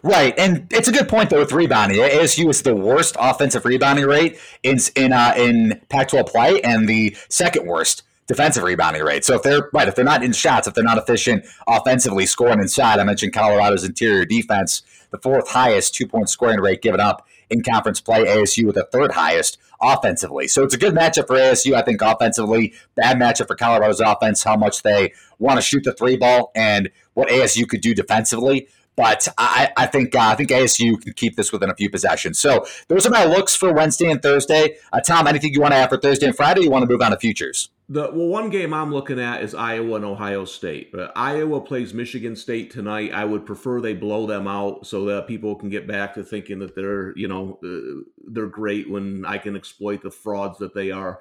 [0.01, 1.99] Right, and it's a good point though with rebounding.
[1.99, 7.17] ASU is the worst offensive rebounding rate in in uh, in Pac-12 play, and the
[7.27, 9.25] second worst defensive rebounding rate.
[9.25, 12.59] So if they're right, if they're not in shots, if they're not efficient offensively scoring
[12.59, 17.27] inside, I mentioned Colorado's interior defense, the fourth highest two point scoring rate given up
[17.49, 18.25] in conference play.
[18.25, 20.47] ASU with the third highest offensively.
[20.47, 22.73] So it's a good matchup for ASU, I think, offensively.
[22.95, 26.89] Bad matchup for Colorado's offense, how much they want to shoot the three ball and
[27.13, 28.67] what ASU could do defensively.
[28.99, 32.37] But I, I think uh, I think ASU can keep this within a few possessions.
[32.37, 34.75] So those are my looks for Wednesday and Thursday.
[34.91, 36.63] Uh, Tom, anything you want to add for Thursday and Friday?
[36.63, 37.69] you want to move on to futures?
[37.91, 40.91] The well, one game I'm looking at is Iowa and Ohio State.
[40.91, 43.11] But Iowa plays Michigan State tonight.
[43.11, 46.59] I would prefer they blow them out so that people can get back to thinking
[46.59, 50.91] that they're you know uh, they're great when I can exploit the frauds that they
[50.91, 51.19] are.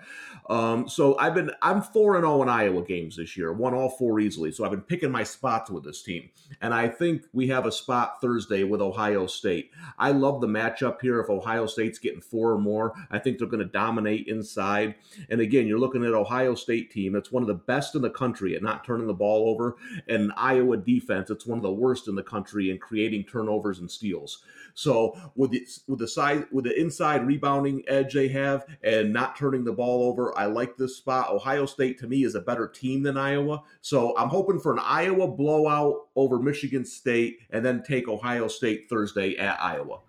[0.51, 3.51] Um, so I've been I'm four and zero oh in Iowa games this year.
[3.55, 4.53] Won all four easily.
[4.53, 6.29] So I've been picking my spots with this team,
[6.61, 9.71] and I think we have a spot Thursday with Ohio State.
[9.99, 11.19] I love the matchup here.
[11.19, 14.97] If Ohio State's getting four or more, I think they're going to dominate inside.
[15.31, 18.11] And again, you're looking at Ohio State team that's one of the best in the
[18.11, 19.77] country at not turning the ball over,
[20.09, 23.91] and Iowa defense it's one of the worst in the country in creating turnovers and
[23.91, 24.43] steals.
[24.75, 29.37] So with the with the side with the inside rebounding edge they have and not
[29.37, 31.31] turning the ball over, I like this spot.
[31.31, 34.81] Ohio State to me is a better team than Iowa, so I'm hoping for an
[34.81, 40.01] Iowa blowout over Michigan State and then take Ohio State Thursday at Iowa.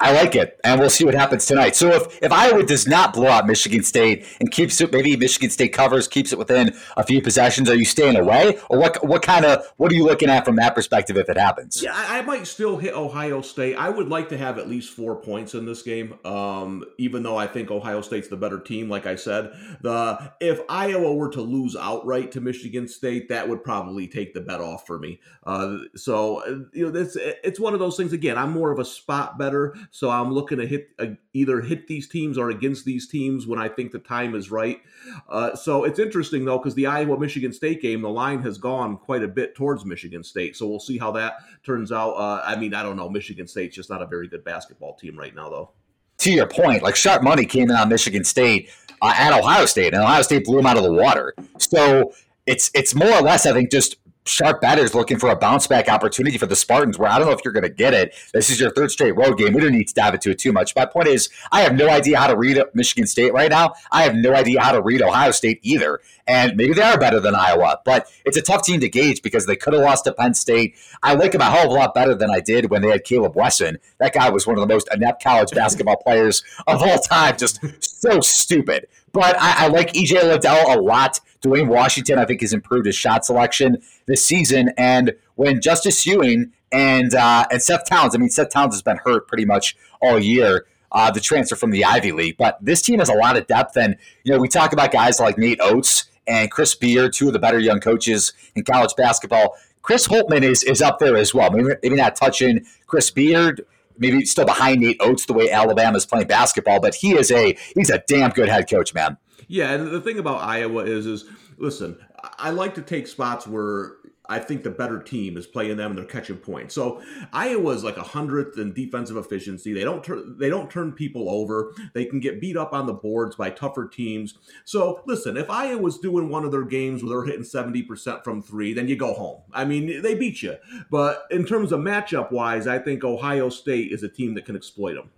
[0.00, 1.76] I like it, and we'll see what happens tonight.
[1.76, 5.50] So if, if Iowa does not blow out Michigan State and keeps it, maybe Michigan
[5.50, 9.06] State covers, keeps it within a few possessions, are you staying away, or what?
[9.06, 11.82] What kind of what are you looking at from that perspective if it happens?
[11.82, 13.76] Yeah, I, I might still hit Ohio State.
[13.76, 17.36] I would like to have at least four points in this game, um, even though
[17.36, 18.88] I think Ohio State's the better team.
[18.88, 23.62] Like I said, the if Iowa were to lose outright to Michigan State, that would
[23.62, 25.20] probably take the bet off for me.
[25.44, 28.14] Uh, so you know, this it's one of those things.
[28.14, 29.76] Again, I'm more of a spot better.
[29.92, 33.58] So I'm looking to hit uh, either hit these teams or against these teams when
[33.58, 34.80] I think the time is right.
[35.28, 38.96] Uh, so it's interesting though because the Iowa Michigan State game, the line has gone
[38.96, 40.56] quite a bit towards Michigan State.
[40.56, 42.12] So we'll see how that turns out.
[42.12, 43.08] Uh, I mean, I don't know.
[43.08, 45.70] Michigan State's just not a very good basketball team right now, though.
[46.18, 48.70] To your point, like sharp money came in on Michigan State
[49.02, 51.34] uh, at Ohio State, and Ohio State blew them out of the water.
[51.58, 52.12] So
[52.46, 53.96] it's it's more or less, I think, just
[54.30, 57.32] sharp betters looking for a bounce back opportunity for the Spartans where I don't know
[57.32, 58.14] if you're going to get it.
[58.32, 59.52] This is your third straight road game.
[59.52, 60.74] We don't need to dive into it too much.
[60.76, 63.74] My point is, I have no idea how to read Michigan State right now.
[63.90, 66.00] I have no idea how to read Ohio State either.
[66.26, 69.46] And maybe they are better than Iowa, but it's a tough team to gauge because
[69.46, 70.76] they could have lost to Penn State.
[71.02, 73.04] I like them a hell of a lot better than I did when they had
[73.04, 73.78] Kaleb Wesson.
[73.98, 77.36] That guy was one of the most inept college basketball players of all time.
[77.36, 78.86] Just so stupid.
[79.12, 81.20] But I, I like EJ Liddell a lot.
[81.40, 84.72] Duane Washington, I think, has improved his shot selection this season.
[84.76, 88.98] And when Justice Sueing and uh, and Seth Towns, I mean, Seth Towns has been
[88.98, 90.66] hurt pretty much all year.
[90.92, 93.76] Uh, the transfer from the Ivy League, but this team has a lot of depth,
[93.76, 97.32] and you know we talk about guys like Nate Oats and Chris Beard, two of
[97.32, 99.54] the better young coaches in college basketball.
[99.82, 101.50] Chris Holtmann is is up there as well.
[101.52, 103.64] Maybe, maybe not touching Chris Beard,
[104.00, 107.56] maybe still behind Nate Oats the way Alabama is playing basketball, but he is a
[107.76, 109.16] he's a damn good head coach, man.
[109.46, 111.24] Yeah, and the thing about Iowa is is
[111.58, 111.98] listen,
[112.38, 113.92] I like to take spots where
[114.30, 116.74] I think the better team is playing them and they're catching points.
[116.74, 119.72] So Iowa's like a hundredth in defensive efficiency.
[119.72, 121.74] They don't turn they don't turn people over.
[121.94, 124.38] They can get beat up on the boards by tougher teams.
[124.64, 128.72] So listen, if Iowa's doing one of their games where they're hitting 70% from three,
[128.72, 129.42] then you go home.
[129.52, 130.56] I mean, they beat you.
[130.90, 134.54] But in terms of matchup wise, I think Ohio State is a team that can
[134.54, 135.10] exploit them.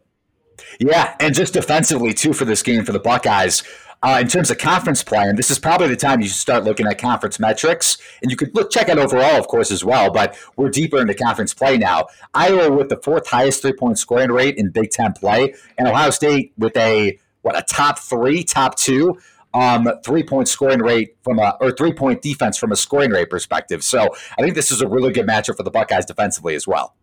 [0.85, 3.63] Yeah, and just defensively too for this game for the Buckeyes.
[4.05, 6.65] Uh, in terms of conference play, and this is probably the time you should start
[6.65, 7.99] looking at conference metrics.
[8.21, 10.11] And you could look check out overall, of course, as well.
[10.11, 12.09] But we're deeper into conference play now.
[12.35, 16.11] Iowa with the fourth highest three point scoring rate in Big Ten play, and Ohio
[16.11, 19.21] State with a what a top three, top two
[19.55, 23.31] um, three point scoring rate from a or three point defense from a scoring rate
[23.31, 23.85] perspective.
[23.85, 26.97] So I think this is a really good matchup for the Buckeyes defensively as well.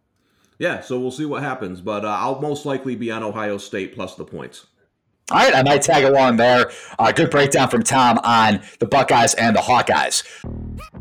[0.59, 3.95] Yeah, so we'll see what happens, but uh, I'll most likely be on Ohio State
[3.95, 4.67] plus the points.
[5.31, 6.69] All right, I might tag along there.
[6.97, 10.23] Uh, good breakdown from Tom on the Buckeyes and the Hawkeyes.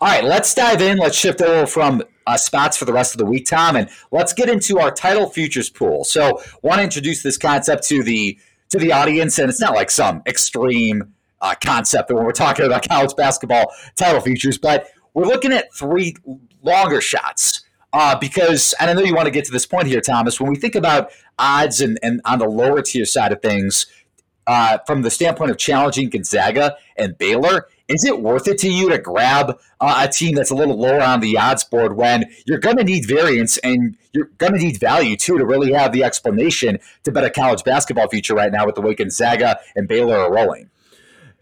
[0.00, 0.98] All right, let's dive in.
[0.98, 4.32] Let's shift over from uh, spots for the rest of the week, Tom, and let's
[4.32, 6.04] get into our title futures pool.
[6.04, 8.38] So, want to introduce this concept to the
[8.70, 12.88] to the audience, and it's not like some extreme uh, concept when we're talking about
[12.88, 16.16] college basketball title futures, but we're looking at three
[16.62, 17.62] longer shots.
[17.94, 20.48] Uh, because, and I know you want to get to this point here, Thomas, when
[20.48, 23.84] we think about odds and, and on the lower tier side of things,
[24.46, 28.88] uh, from the standpoint of challenging Gonzaga and Baylor, is it worth it to you
[28.90, 32.58] to grab uh, a team that's a little lower on the odds board when you're
[32.58, 36.04] going to need variance and you're going to need value too to really have the
[36.04, 40.16] explanation to bet a college basketball future right now with the way Gonzaga and Baylor
[40.16, 40.70] are rolling?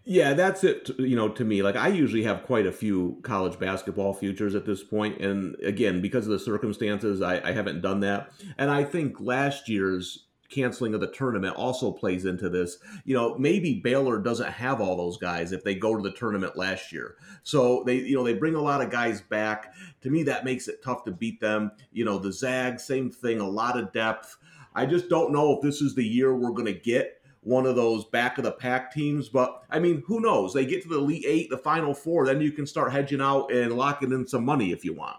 [0.05, 0.91] Yeah, that's it.
[0.99, 4.67] You know, to me, like I usually have quite a few college basketball futures at
[4.67, 8.33] this point, and again, because of the circumstances, I, I haven't done that.
[8.59, 12.79] And I think last year's canceling of the tournament also plays into this.
[13.05, 16.57] You know, maybe Baylor doesn't have all those guys if they go to the tournament
[16.57, 17.17] last year.
[17.43, 19.73] So they, you know, they bring a lot of guys back.
[20.03, 21.73] To me, that makes it tough to beat them.
[21.93, 24.37] You know, the Zag, same thing, a lot of depth.
[24.75, 27.75] I just don't know if this is the year we're going to get one of
[27.75, 29.29] those back of the pack teams.
[29.29, 30.53] But I mean, who knows?
[30.53, 33.53] They get to the Elite Eight, the Final Four, then you can start hedging out
[33.53, 35.17] and locking in some money if you want.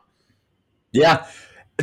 [0.91, 1.25] Yeah.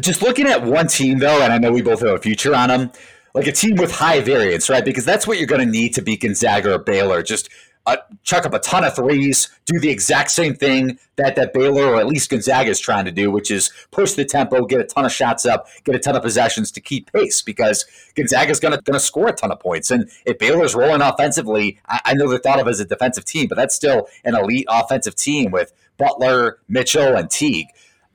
[0.00, 2.68] Just looking at one team, though, and I know we both have a future on
[2.68, 2.92] them,
[3.38, 4.84] like a team with high variance, right?
[4.84, 7.22] Because that's what you're going to need to beat Gonzaga or Baylor.
[7.22, 7.48] Just
[7.86, 11.86] uh, chuck up a ton of threes, do the exact same thing that that Baylor
[11.86, 14.84] or at least Gonzaga is trying to do, which is push the tempo, get a
[14.84, 17.40] ton of shots up, get a ton of possessions to keep pace.
[17.40, 20.74] Because Gonzaga is going to going to score a ton of points, and if Baylor's
[20.74, 24.08] rolling offensively, I, I know they're thought of as a defensive team, but that's still
[24.24, 27.68] an elite offensive team with Butler, Mitchell, and Teague.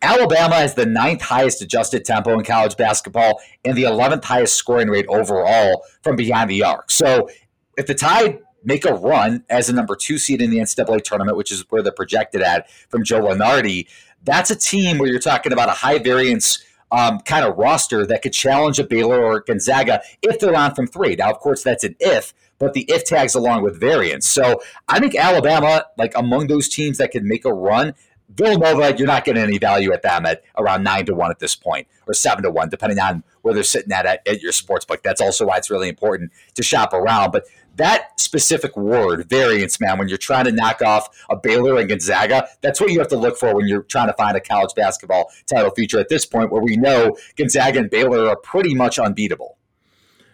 [0.03, 4.89] Alabama has the ninth highest adjusted tempo in college basketball and the 11th highest scoring
[4.89, 6.91] rate overall from behind the arc.
[6.91, 7.29] So
[7.77, 11.37] if the Tide make a run as a number two seed in the NCAA tournament,
[11.37, 13.87] which is where they're projected at from Joe Lunardi,
[14.23, 18.21] that's a team where you're talking about a high variance um, kind of roster that
[18.21, 21.15] could challenge a Baylor or a Gonzaga if they're on from three.
[21.15, 24.27] Now, of course, that's an if, but the if tags along with variance.
[24.27, 27.95] So I think Alabama, like among those teams that could make a run,
[28.35, 31.55] Villanova, you're not getting any value at them at around nine to one at this
[31.55, 34.85] point, or seven to one, depending on where they're sitting at at, at your sports
[34.85, 35.03] book.
[35.03, 37.31] That's also why it's really important to shop around.
[37.31, 41.89] But that specific word, variance, man, when you're trying to knock off a Baylor and
[41.89, 44.73] Gonzaga, that's what you have to look for when you're trying to find a college
[44.75, 48.99] basketball title feature at this point, where we know Gonzaga and Baylor are pretty much
[48.99, 49.57] unbeatable.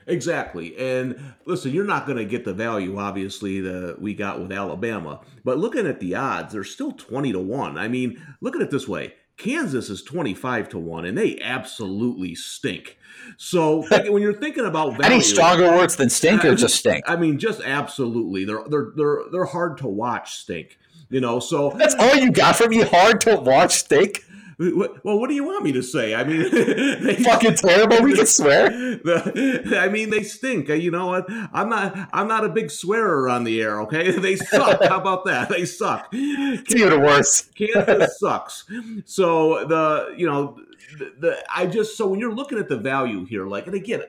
[0.09, 0.77] Exactly.
[0.77, 5.21] And listen, you're not going to get the value, obviously, that we got with Alabama.
[5.43, 7.77] But looking at the odds, they're still 20 to 1.
[7.77, 12.35] I mean, look at it this way Kansas is 25 to 1, and they absolutely
[12.35, 12.97] stink.
[13.37, 17.05] So when you're thinking about value, any stronger words than stink or just stink?
[17.07, 18.43] I mean, just absolutely.
[18.43, 20.77] They're they're they're they're hard to watch stink.
[21.09, 22.81] You know, so that's all you got from me.
[22.81, 24.23] Hard to watch stink.
[24.59, 26.13] Well, what do you want me to say?
[26.13, 28.03] I mean, they fucking terrible.
[28.03, 28.69] We can swear.
[28.99, 30.69] The, I mean, they stink.
[30.69, 31.25] Uh, you know what?
[31.53, 32.09] I'm not.
[32.11, 33.79] I'm not a big swearer on the air.
[33.81, 34.83] Okay, they suck.
[34.83, 35.49] How about that?
[35.49, 36.09] They suck.
[36.11, 37.43] It's even worse.
[37.55, 38.65] Kansas sucks.
[39.05, 40.59] So the you know
[40.97, 44.03] the, the I just so when you're looking at the value here, like, and again,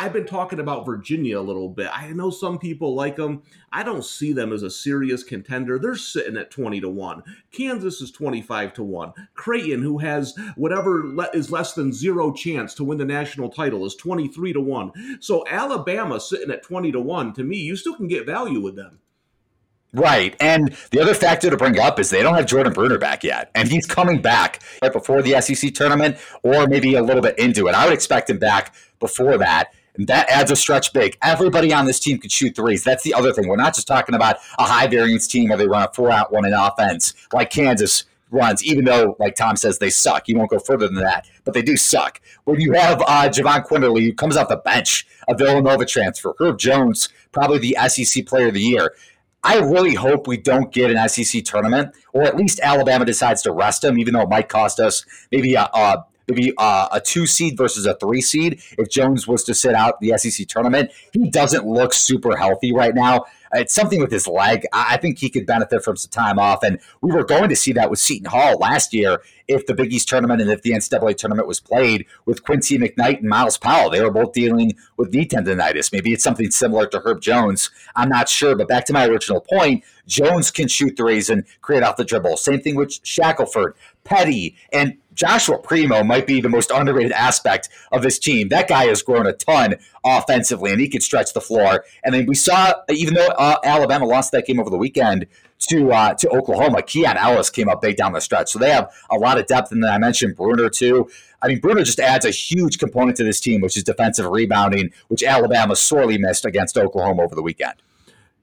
[0.00, 1.90] I've been talking about Virginia a little bit.
[1.92, 3.42] I know some people like them.
[3.70, 5.78] I don't see them as a serious contender.
[5.78, 7.22] They're sitting at 20 to 1.
[7.52, 9.12] Kansas is 25 to 1.
[9.34, 13.84] Creighton, who has whatever le- is less than zero chance to win the national title,
[13.84, 15.18] is 23 to 1.
[15.20, 18.76] So Alabama sitting at 20 to 1, to me, you still can get value with
[18.76, 19.00] them.
[19.92, 20.34] Right.
[20.40, 23.50] And the other factor to bring up is they don't have Jordan Bruner back yet.
[23.54, 27.68] And he's coming back right before the SEC tournament or maybe a little bit into
[27.68, 27.74] it.
[27.74, 29.72] I would expect him back before that.
[30.06, 31.16] That adds a stretch big.
[31.22, 32.84] Everybody on this team could shoot threes.
[32.84, 33.48] That's the other thing.
[33.48, 36.32] We're not just talking about a high variance team where they run a four out
[36.32, 40.28] one in offense like Kansas runs, even though, like Tom says, they suck.
[40.28, 42.20] You won't go further than that, but they do suck.
[42.44, 46.58] When you have uh, Jahvon Quinerly, who comes off the bench, a Villanova transfer, Herb
[46.58, 48.94] Jones, probably the SEC player of the year.
[49.42, 53.52] I really hope we don't get an SEC tournament, or at least Alabama decides to
[53.52, 57.00] rest him, even though it might cost us maybe a, a maybe a, uh, a,
[57.00, 58.62] two seed versus a three seed.
[58.78, 62.94] If Jones was to sit out the SEC tournament, he doesn't look super healthy right
[62.94, 63.26] now.
[63.52, 64.64] It's something with his leg.
[64.72, 66.62] I think he could benefit from some time off.
[66.62, 69.92] And we were going to see that with Seton Hall last year if the Big
[69.92, 73.90] East tournament and if the NCAA tournament was played with Quincy McKnight and Myles Powell.
[73.90, 75.92] They were both dealing with knee tendonitis.
[75.92, 77.70] Maybe it's something similar to Herb Jones.
[77.96, 78.54] I'm not sure.
[78.54, 82.36] But back to my original point, Jones can shoot threes and create off the dribble.
[82.36, 88.02] Same thing with Shackelford, Petty, and Joshua Primo might be the most underrated aspect of
[88.02, 88.48] this team.
[88.48, 91.84] That guy has grown a ton offensively, and he can stretch the floor.
[92.02, 95.26] And then we saw, even though uh, Alabama lost that game over the weekend
[95.68, 98.50] to uh, to Oklahoma, Keon Ellis came up big down the stretch.
[98.50, 99.72] So they have a lot of depth.
[99.72, 101.10] And then I mentioned Bruner too.
[101.42, 104.90] I mean, Bruner just adds a huge component to this team, which is defensive rebounding,
[105.08, 107.74] which Alabama sorely missed against Oklahoma over the weekend.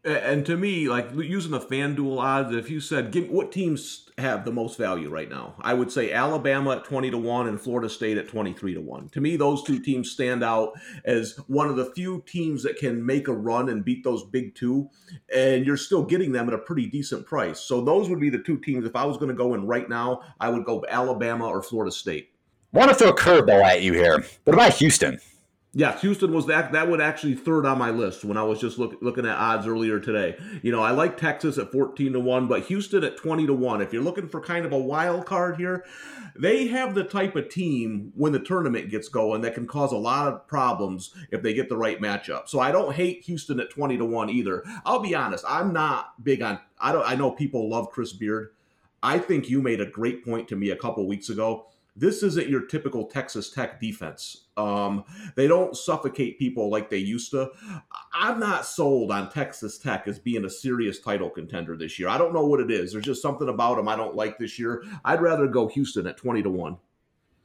[0.08, 4.46] And to me, like using the FanDuel odds, if you said, give, what teams have
[4.46, 5.56] the most value right now?
[5.60, 9.10] I would say Alabama at 20 to 1 and Florida State at 23 to 1.
[9.10, 10.72] To me, those two teams stand out
[11.04, 14.56] as one of the few teams that can make a run and beat those big
[14.56, 14.90] two.
[15.36, 17.60] And you're still getting them at a pretty decent price.
[17.60, 18.86] So those would be the two teams.
[18.86, 21.92] If I was going to go in right now, I would go Alabama or Florida
[21.92, 22.30] State.
[22.72, 24.24] want to throw a curveball at you here.
[24.46, 25.20] What about Houston?
[25.74, 26.72] Yeah, Houston was that.
[26.72, 29.68] That would actually third on my list when I was just look, looking at odds
[29.68, 30.36] earlier today.
[30.64, 33.82] You know, I like Texas at fourteen to one, but Houston at twenty to one.
[33.82, 35.86] If you're looking for kind of a wild card here,
[36.36, 39.98] they have the type of team when the tournament gets going that can cause a
[39.98, 42.48] lot of problems if they get the right matchup.
[42.48, 44.64] So I don't hate Houston at twenty to one either.
[44.84, 46.60] I'll be honest, I'm not big on.
[46.80, 47.08] I don't.
[47.08, 48.50] I know people love Chris Beard.
[49.04, 52.48] I think you made a great point to me a couple weeks ago this isn't
[52.48, 54.46] your typical Texas Tech defense.
[54.56, 55.04] Um,
[55.36, 57.50] they don't suffocate people like they used to.
[58.14, 62.08] I'm not sold on Texas Tech as being a serious title contender this year.
[62.08, 62.92] I don't know what it is.
[62.92, 64.84] There's just something about them I don't like this year.
[65.04, 66.78] I'd rather go Houston at 20 to 1.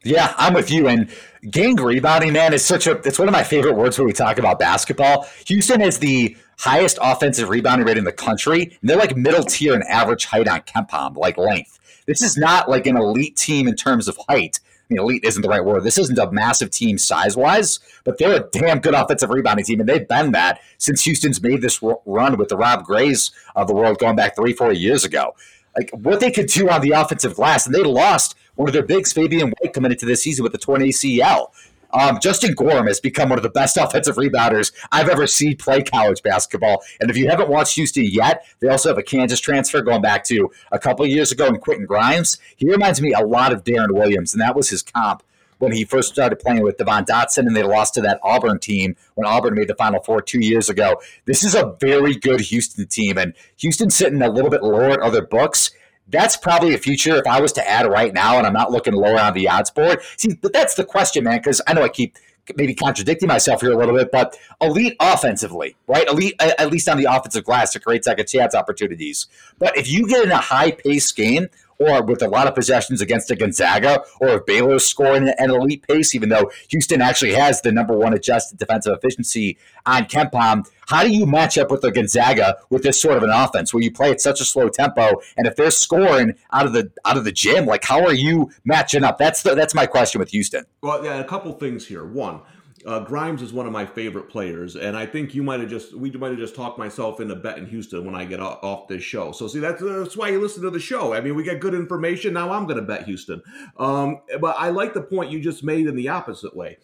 [0.05, 0.89] Yeah, I'm with you.
[0.89, 1.09] And
[1.51, 4.39] gang rebounding, man, is such a it's one of my favorite words when we talk
[4.39, 5.29] about basketball.
[5.47, 8.79] Houston is the highest offensive rebounding rate in the country.
[8.81, 11.79] And they're like middle tier in average height on KenPom, like length.
[12.07, 14.61] This is not like an elite team in terms of height.
[14.65, 15.85] I mean, elite isn't the right word.
[15.85, 19.81] This isn't a massive team size wise, but they're a damn good offensive rebounding team,
[19.81, 23.75] and they've been that since Houston's made this run with the Rob Grays of the
[23.75, 25.35] world going back three, four years ago.
[25.77, 28.83] Like what they could do on the offensive glass, and they lost one of their
[28.83, 31.49] bigs, Fabian White, coming into this season with the torn ACL.
[31.93, 35.83] Um, Justin Gorham has become one of the best offensive rebounders I've ever seen play
[35.83, 36.83] college basketball.
[37.01, 40.25] And if you haven't watched Houston yet, they also have a Kansas transfer going back
[40.25, 42.39] to a couple years ago in Quentin Grimes.
[42.57, 45.23] He reminds me a lot of Darren Williams, and that was his comp
[45.59, 48.97] when he first started playing with Devon Dotson and they lost to that Auburn team
[49.15, 51.01] when Auburn made the Final Four two years ago.
[51.25, 55.01] This is a very good Houston team, and Houston's sitting a little bit lower at
[55.01, 55.71] other books
[56.09, 58.95] that's probably a future if I was to add right now, and I'm not looking
[58.95, 60.01] lower on the odds board.
[60.17, 62.17] See, but that's the question, man, because I know I keep
[62.57, 66.09] maybe contradicting myself here a little bit, but elite offensively, right?
[66.09, 69.29] Elite, at least on the offensive glass to create second chance opportunities.
[69.59, 71.49] But if you get in a high pace game
[71.83, 75.51] or with a lot of possessions against a Gonzaga, or if Baylor's scoring at an
[75.51, 80.69] elite pace, even though Houston actually has the number one adjusted defensive efficiency on KenPom,
[80.89, 83.83] how do you match up with a Gonzaga with this sort of an offense where
[83.83, 85.21] you play at such a slow tempo?
[85.37, 88.51] And if they're scoring out of the out of the gym, like how are you
[88.65, 89.19] matching up?
[89.19, 90.65] That's the, that's my question with Houston.
[90.83, 92.05] Well, yeah, a couple things here.
[92.05, 92.41] One,
[92.87, 95.95] uh, Grimes is one of my favorite players, and I think you might have just
[95.95, 99.33] we might have just talked myself into betting Houston when I get off, this show.
[99.33, 101.15] So see, that's that's why you listen to the show.
[101.15, 102.35] I mean, we get good information.
[102.35, 103.43] Now I'm going to bet Houston.
[103.77, 106.79] Um, but I like the point you just made in the opposite way.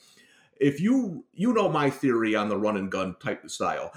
[0.61, 3.93] If you you know my theory on the run and gun type style,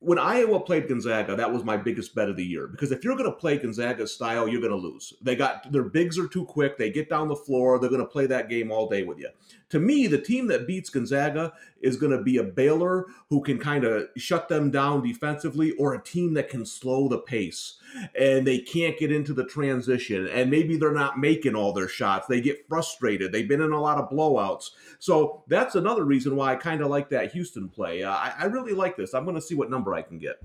[0.00, 3.16] when Iowa played Gonzaga, that was my biggest bet of the year because if you're
[3.16, 5.12] going to play Gonzaga style, you're going to lose.
[5.20, 6.78] They got their bigs are too quick.
[6.78, 7.78] They get down the floor.
[7.78, 9.30] They're going to play that game all day with you.
[9.70, 13.58] To me, the team that beats Gonzaga is going to be a Baylor who can
[13.58, 17.74] kind of shut them down defensively, or a team that can slow the pace
[18.18, 20.28] and they can't get into the transition.
[20.28, 22.26] And maybe they're not making all their shots.
[22.26, 23.32] They get frustrated.
[23.32, 24.70] They've been in a lot of blowouts.
[24.98, 28.02] So that's another reason why I kind of like that Houston play.
[28.02, 29.14] Uh, I, I really like this.
[29.14, 30.42] I'm going to see what number I can get.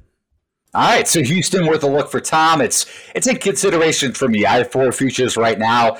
[0.75, 2.59] All right, so Houston worth a look for Tom.
[2.59, 4.43] It's it's in consideration for me.
[4.43, 5.97] I have four futures right now.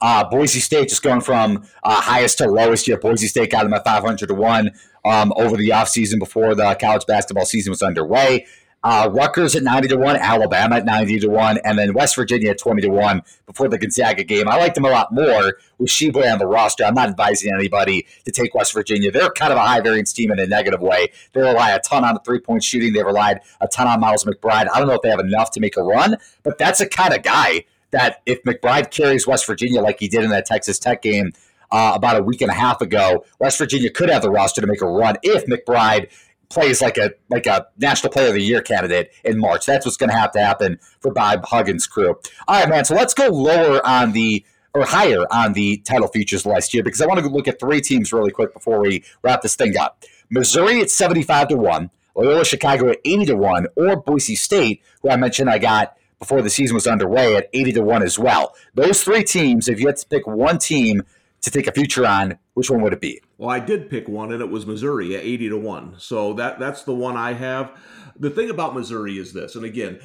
[0.00, 2.98] Uh, Boise State just going from uh, highest to lowest here.
[2.98, 4.70] Boise State got them at 500 to 1
[5.04, 8.46] um, over the offseason before the college basketball season was underway.
[8.84, 12.50] Uh, Rutgers at 90 to 1, Alabama at 90 to 1, and then West Virginia
[12.50, 14.46] at 20 to 1 before the Gonzaga game.
[14.46, 16.84] I like them a lot more with Tshiebwe on the roster.
[16.84, 19.10] I'm not advising anybody to take West Virginia.
[19.10, 21.10] They're kind of a high variance team in a negative way.
[21.32, 24.24] They rely a ton on the three point shooting, they relied a ton on Miles
[24.24, 24.68] McBride.
[24.70, 27.14] I don't know if they have enough to make a run, but that's a kind
[27.14, 31.00] of guy that if McBride carries West Virginia like he did in that Texas Tech
[31.00, 31.32] game,
[31.74, 34.66] uh, about a week and a half ago, West Virginia could have the roster to
[34.66, 36.08] make a run if McBride
[36.48, 39.66] plays like a like a National Player of the Year candidate in March.
[39.66, 42.18] That's what's going to have to happen for Bob Huggins' crew.
[42.48, 42.84] All right, man.
[42.84, 47.00] So let's go lower on the or higher on the title futures last year because
[47.00, 50.02] I want to look at three teams really quick before we wrap this thing up.
[50.30, 54.82] Missouri at seventy five to one, Loyola Chicago at eighty to one, or Boise State,
[55.02, 58.18] who I mentioned I got before the season was underway at eighty to one as
[58.18, 58.54] well.
[58.74, 61.02] Those three teams, if you had to pick one team
[61.42, 63.20] to take a future on, which one would it be?
[63.38, 65.94] Well, I did pick one, and it was Missouri at 80 to 1.
[65.98, 67.76] So that that's the one I have.
[68.18, 70.00] The thing about Missouri is this, and again,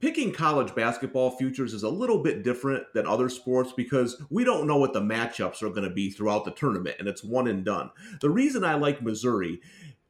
[0.00, 4.66] picking college basketball futures is a little bit different than other sports because we don't
[4.66, 7.64] know what the matchups are going to be throughout the tournament, and it's one and
[7.64, 7.90] done.
[8.20, 9.60] The reason I like Missouri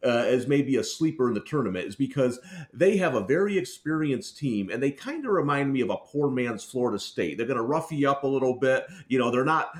[0.04, 2.38] uh, as maybe a sleeper in the tournament is because
[2.72, 6.30] they have a very experienced team and they kind of remind me of a poor
[6.30, 7.36] man's Florida State.
[7.36, 8.86] They're going to rough you up a little bit.
[9.08, 9.76] You know, they're not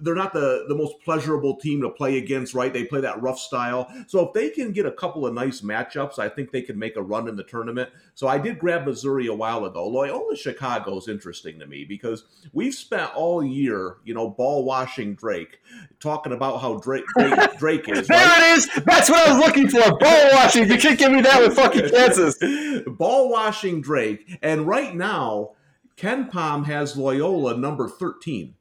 [0.00, 2.72] they're not the the most pleasurable team to play against, right?
[2.72, 3.92] They play that rough style.
[4.06, 6.96] So if they can get a couple of nice matchups, I think they can make
[6.96, 7.90] a run in the tournament.
[8.14, 9.86] So I did grab Missouri a while ago.
[9.86, 15.14] Loyola Chicago is interesting to me because we've spent all year, you know, ball washing
[15.14, 15.58] Drake,
[16.06, 18.06] talking about how Drake Drake, Drake is.
[18.06, 18.52] there right?
[18.52, 18.84] it is.
[18.84, 19.80] That's what I was looking for.
[19.98, 20.70] Ball washing.
[20.70, 22.38] You can't give me that with fucking Kansas.
[22.86, 25.52] ball washing Drake, and right now.
[25.96, 28.54] KenPom has Loyola number 13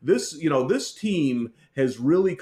[0.00, 2.38] this you know this team has really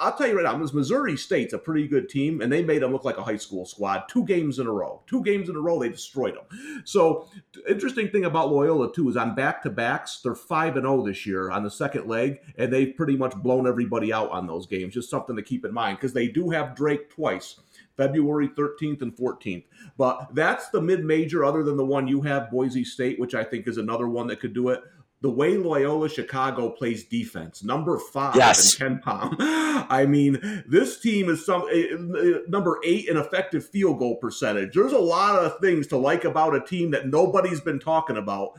[0.00, 2.92] i'll tell you right now missouri state's a pretty good team and they made them
[2.92, 5.02] look like a high school squad two games in a row.
[5.06, 6.82] Two games in a row they destroyed them.
[6.84, 7.28] So
[7.68, 11.64] interesting thing about loyola too is on back-to-backs they're 5 and 0 this year on
[11.64, 14.94] the second leg and they've pretty much blown everybody out on those games.
[14.94, 17.60] Just something to keep in mind because they do have drake twice
[17.96, 19.64] February 13th and 14th.
[19.96, 23.42] But that's the mid major, other than the one you have, Boise State, which I
[23.42, 24.82] think is another one that could do it
[25.22, 28.78] the way Loyola Chicago plays defense, number five yes.
[28.80, 29.36] in KenPom.
[29.88, 34.74] I mean, this team is some uh, number eight in effective field goal percentage.
[34.74, 38.52] There's a lot of things to like about a team that nobody's been talking about,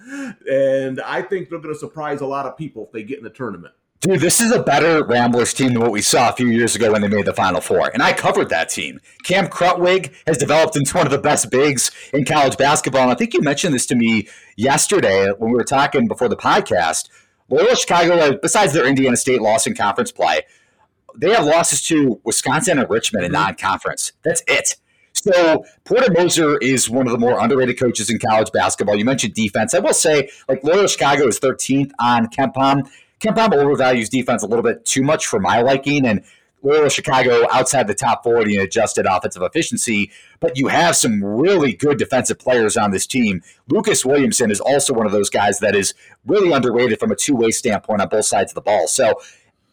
[0.50, 3.24] and I think they're going to surprise a lot of people if they get in
[3.24, 3.74] the tournament.
[4.00, 6.92] Dude, this is a better Ramblers team than what we saw a few years ago
[6.92, 7.90] when they made the Final Four.
[7.92, 9.00] And I covered that team.
[9.24, 13.04] Cam Krutwig has developed into one of the best bigs in college basketball.
[13.04, 16.38] And I think you mentioned this to me yesterday when we were talking before the
[16.38, 17.10] podcast.
[17.50, 20.42] Loyola Chicago, besides their Indiana State loss in conference play,
[21.16, 23.42] they have losses to Wisconsin and Richmond in mm-hmm.
[23.42, 24.12] non conference.
[24.24, 24.76] That's it.
[25.14, 28.96] So Porter Moser is one of the more underrated coaches in college basketball.
[28.96, 29.74] You mentioned defense.
[29.74, 32.30] I will say, like Loyola Chicago is 13th on
[33.20, 33.50] KenPom.
[33.50, 36.24] KenPom overvalues defense a little bit too much for my liking, and
[36.64, 41.74] Loyola Chicago outside the top 40 in adjusted offensive efficiency, but you have some really
[41.74, 43.42] good defensive players on this team.
[43.68, 45.94] Lucas Williamson is also one of those guys that is
[46.26, 48.88] really underrated from a two way standpoint on both sides of the ball.
[48.88, 49.22] So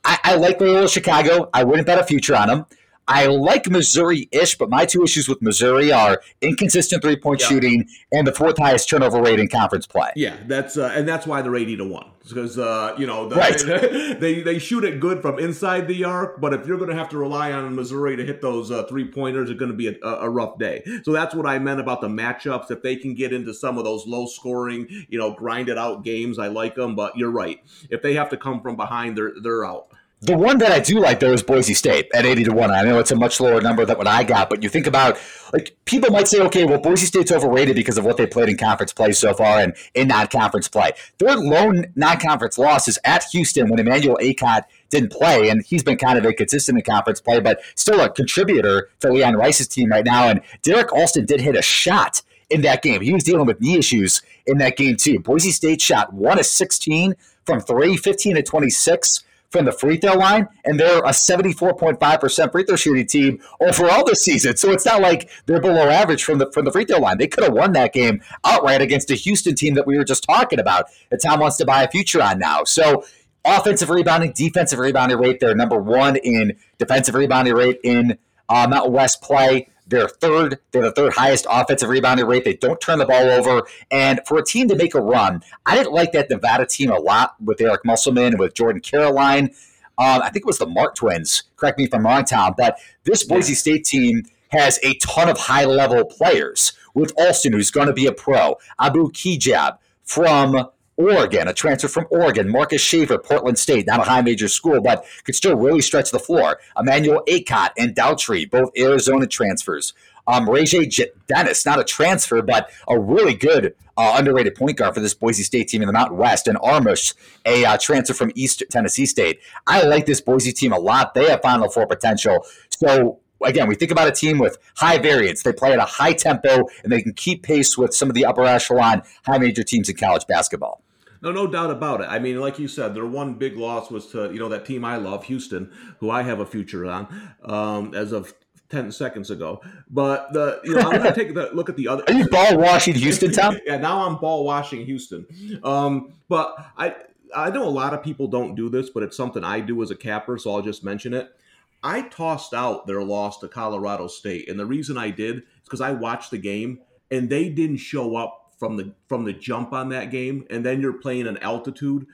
[0.05, 1.49] I, I like Loyola Chicago.
[1.55, 2.67] I wouldn't bet a future on them.
[3.07, 7.49] I like Missouri ish, but my two issues with Missouri are inconsistent three point yeah.
[7.49, 10.11] shooting and the fourth highest turnover rate in conference play.
[10.17, 13.37] Yeah, that's uh, and that's why they're eighty to one because uh, you know the,
[13.37, 13.59] right.
[13.59, 16.97] they, they, they shoot it good from inside the arc, but if you're going to
[16.97, 19.89] have to rely on Missouri to hit those uh, three pointers, it's going to be
[19.89, 20.83] a, a, rough day.
[21.05, 22.71] So that's what I meant about the matchups.
[22.71, 26.39] If they can get into some of those low scoring, you know, grinded out games,
[26.39, 26.95] I like them.
[26.95, 27.61] But you're right.
[27.91, 29.89] If they have to come from behind, they're they're out.
[30.23, 32.71] The one that I do like though is Boise State at 80 to 1.
[32.71, 35.19] I know it's a much lower number than what I got, but you think about
[35.53, 38.57] like people might say, okay, well, Boise State's overrated because of what they played in
[38.57, 40.93] conference play so far and in non conference play.
[41.19, 45.83] Their lone non conference loss is at Houston when Emmanuel Akot didn't play, and he's
[45.83, 49.91] been kind of inconsistent in conference play, but still a contributor to Leon Rice's team
[49.91, 50.29] right now.
[50.29, 53.03] And Derrick Alston did hit a shot in that game.
[53.03, 55.19] He was dealing with knee issues in that game too.
[55.19, 59.25] Boise State shot one of 16 from three, 15 to 26
[59.55, 64.21] from the free throw line, and they're a 74.5% free throw shooting team overall this
[64.21, 64.57] season.
[64.57, 67.19] So it's not like they're below average from the from the free throw line.
[67.19, 70.25] They could have won that game outright against a Houston team that we were just
[70.25, 72.65] talking about that Tom wants to buy a future on now.
[72.65, 73.05] So
[73.45, 78.93] offensive rebounding, defensive rebounding rate, they're number one in defensive rebounding rate in uh, Mountain
[78.93, 79.69] West play.
[79.87, 80.61] They're third.
[80.71, 82.45] They're the third highest offensive rebounding rate.
[82.45, 83.67] They don't turn the ball over.
[83.91, 86.99] And for a team to make a run, I didn't like that Nevada team a
[86.99, 89.51] lot with Eric Musselman, and with Jordan Caroline.
[89.97, 91.45] Um, I think it was the Mark twins.
[91.57, 92.55] Correct me if I'm wrong, Tom.
[92.57, 93.59] But this Boise yeah.
[93.59, 98.07] State team has a ton of high level players with Alston, who's going to be
[98.07, 104.01] a pro, Abu Kigab from Oregon, a transfer from Oregon, Marcus Shaver, Portland State, not
[104.01, 106.59] a high major school, but could still really stretch the floor.
[106.79, 109.93] Emmanuel Akot and Doutrive, both Arizona transfers.
[110.27, 111.11] Um, J.
[111.27, 115.43] Dennis, not a transfer, but a really good uh, underrated point guard for this Boise
[115.43, 116.49] State team in the Mountain West.
[116.49, 117.15] And Armush,
[117.45, 119.41] a uh, transfer from East Tennessee State.
[119.67, 121.15] I like this Boise team a lot.
[121.15, 122.47] They have Final Four potential.
[122.71, 125.43] So again, we think about a team with high variance.
[125.43, 128.25] They play at a high tempo and they can keep pace with some of the
[128.25, 130.84] upper echelon high major teams in college basketball.
[131.25, 132.09] No, no doubt about it.
[132.11, 134.85] I mean, like you said, their one big loss was to you know that team
[134.85, 138.35] I love, Houston, who I have a future on, um, as of
[138.69, 139.63] 10 seconds ago.
[139.89, 142.05] But the you know, I'm going to take a look at the other.
[142.09, 143.59] Are you ball washing Houston, Tom?
[143.67, 145.27] yeah, now I'm ball washing Houston.
[145.63, 146.95] Um, but I
[147.35, 149.91] I know a lot of people don't do this, but it's something I do as
[149.91, 151.35] a capper, so I'll just mention it.
[151.83, 155.81] I tossed out their loss to Colorado State, and the reason I did is because
[155.81, 159.91] I watched the game and they didn't show up from the from the jump on
[159.91, 162.07] that game, and then you're playing an altitude.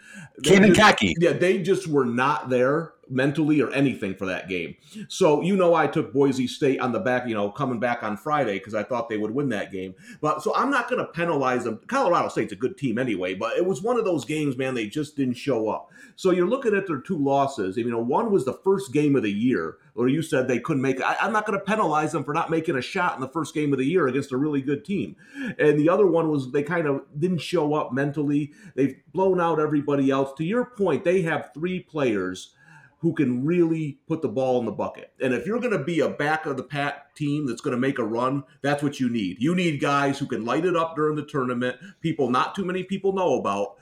[0.74, 1.14] Khaki.
[1.20, 4.74] Yeah, they just were not there mentally or anything for that game.
[5.06, 8.16] So you know, I took Boise State on the back, you know, coming back on
[8.16, 9.94] Friday because I thought they would win that game.
[10.20, 11.78] But so I'm not going to penalize them.
[11.86, 14.74] Colorado State's a good team anyway, but it was one of those games, man.
[14.74, 15.88] They just didn't show up.
[16.16, 17.76] So you're looking at their two losses.
[17.76, 20.82] You know, one was the first game of the year, or you said they couldn't
[20.82, 21.02] make.
[21.02, 23.52] I, I'm not going to penalize them for not making a shot in the first
[23.52, 25.14] game of the year against a really good team.
[25.58, 28.52] And the other one was they kind of didn't show up mentally.
[28.74, 30.32] They've blown out everybody else.
[30.38, 32.54] To your point, they have three players
[33.00, 35.12] who can really put the ball in the bucket.
[35.20, 37.80] And if you're going to be a back of the pack team that's going to
[37.80, 39.36] make a run, that's what you need.
[39.38, 42.84] You need guys who can light it up during the tournament, people not too many
[42.84, 43.76] people know about.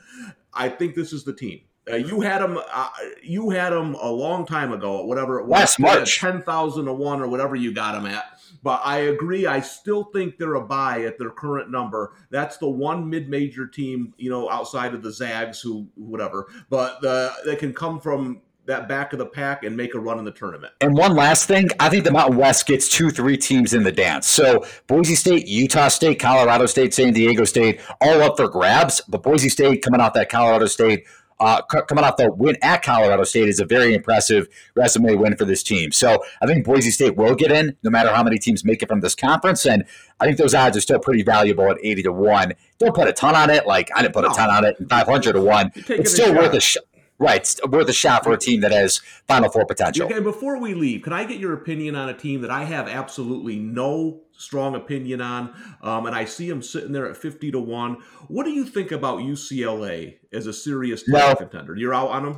[0.54, 1.60] I think this is the team.
[1.90, 2.58] Uh, you had them.
[2.72, 2.88] Uh,
[3.22, 5.04] you had them a long time ago.
[5.04, 8.24] Whatever it was, last March, ten thousand to one or whatever you got them at.
[8.62, 9.46] But I agree.
[9.46, 12.14] I still think they're a buy at their current number.
[12.30, 16.48] That's the one mid-major team, you know, outside of the Zags, who whatever.
[16.68, 20.18] But the, they can come from that back of the pack and make a run
[20.18, 20.72] in the tournament.
[20.80, 23.92] And one last thing, I think the Mountain West gets two, three teams in the
[23.92, 24.26] dance.
[24.26, 29.00] So Boise State, Utah State, Colorado State, San Diego State, all up for grabs.
[29.08, 31.06] But Boise State coming off that Colorado State.
[31.40, 35.44] Uh, coming off the win at Colorado State is a very impressive resume win for
[35.44, 35.92] this team.
[35.92, 38.88] So I think Boise State will get in, no matter how many teams make it
[38.88, 39.64] from this conference.
[39.64, 39.84] And
[40.18, 42.54] I think those odds are still pretty valuable at eighty to one.
[42.78, 43.66] Don't put a ton on it.
[43.66, 45.70] Like I didn't put a ton on it, and five hundred to one.
[45.74, 46.82] It's still worth a shot.
[47.20, 50.06] Right, it's worth a shot for a team that has Final Four potential.
[50.06, 52.86] Okay, before we leave, can I get your opinion on a team that I have
[52.86, 57.60] absolutely no strong opinion on, um, and I see him sitting there at fifty to
[57.60, 57.98] one?
[58.28, 61.34] What do you think about UCLA as a serious title no.
[61.34, 61.76] contender?
[61.76, 62.36] You're out on them.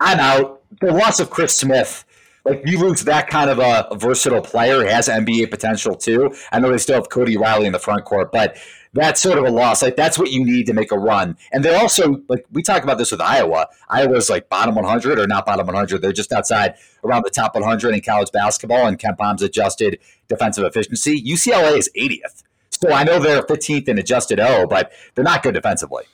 [0.00, 0.62] I'm out.
[0.80, 2.04] The loss of Chris Smith
[2.48, 4.84] like lose that kind of a, versatile player.
[4.84, 6.34] Has NBA potential too.
[6.52, 8.56] I know they still have Cody Riley in the front court, but
[8.94, 9.82] that's sort of a loss.
[9.82, 11.36] Like that's what you need to make a run.
[11.52, 13.68] And they're also like we talk about this with Iowa.
[13.88, 16.00] Iowa's like bottom 100 or not bottom 100.
[16.00, 16.74] They're just outside
[17.04, 18.86] around the top 100 in college basketball.
[18.86, 21.22] And KenPom's adjusted defensive efficiency.
[21.22, 22.44] UCLA is 80th.
[22.70, 26.04] So I know they're 15th in adjusted O, but they're not good defensively.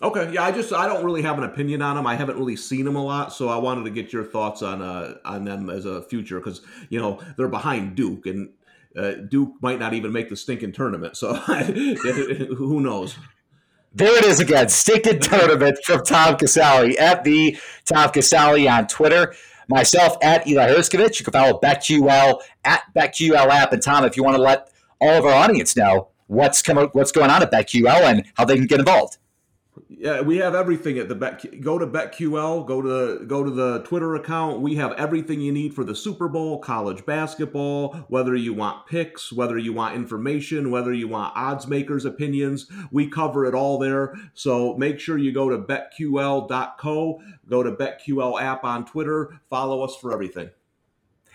[0.00, 2.06] Okay, yeah, I just I don't really have an opinion on them.
[2.06, 4.80] I haven't really seen them a lot, so I wanted to get your thoughts on
[4.80, 8.50] uh on them as a future because you know they're behind Duke and
[8.96, 11.16] uh, Duke might not even make the stinking tournament.
[11.16, 13.16] So who knows?
[13.94, 19.34] There it is again, stinking tournament from Tom Casale at the Tom Casale on Twitter.
[19.68, 21.18] Myself at Eli Hershkovich.
[21.18, 23.72] You can follow BetQL at BetQL app.
[23.72, 24.70] And Tom, if you want to let
[25.00, 28.56] all of our audience know what's coming, what's going on at BetQL and how they
[28.56, 29.18] can get involved.
[29.90, 31.62] Yeah, we have everything at the Bet.
[31.62, 32.66] Go to BetQL.
[32.66, 34.60] Go to go to the Twitter account.
[34.60, 37.94] We have everything you need for the Super Bowl, college basketball.
[38.08, 43.08] Whether you want picks, whether you want information, whether you want odds makers' opinions, we
[43.08, 44.14] cover it all there.
[44.34, 47.22] So make sure you go to betql.co.
[47.48, 49.40] Go to BetQL app on Twitter.
[49.48, 50.50] Follow us for everything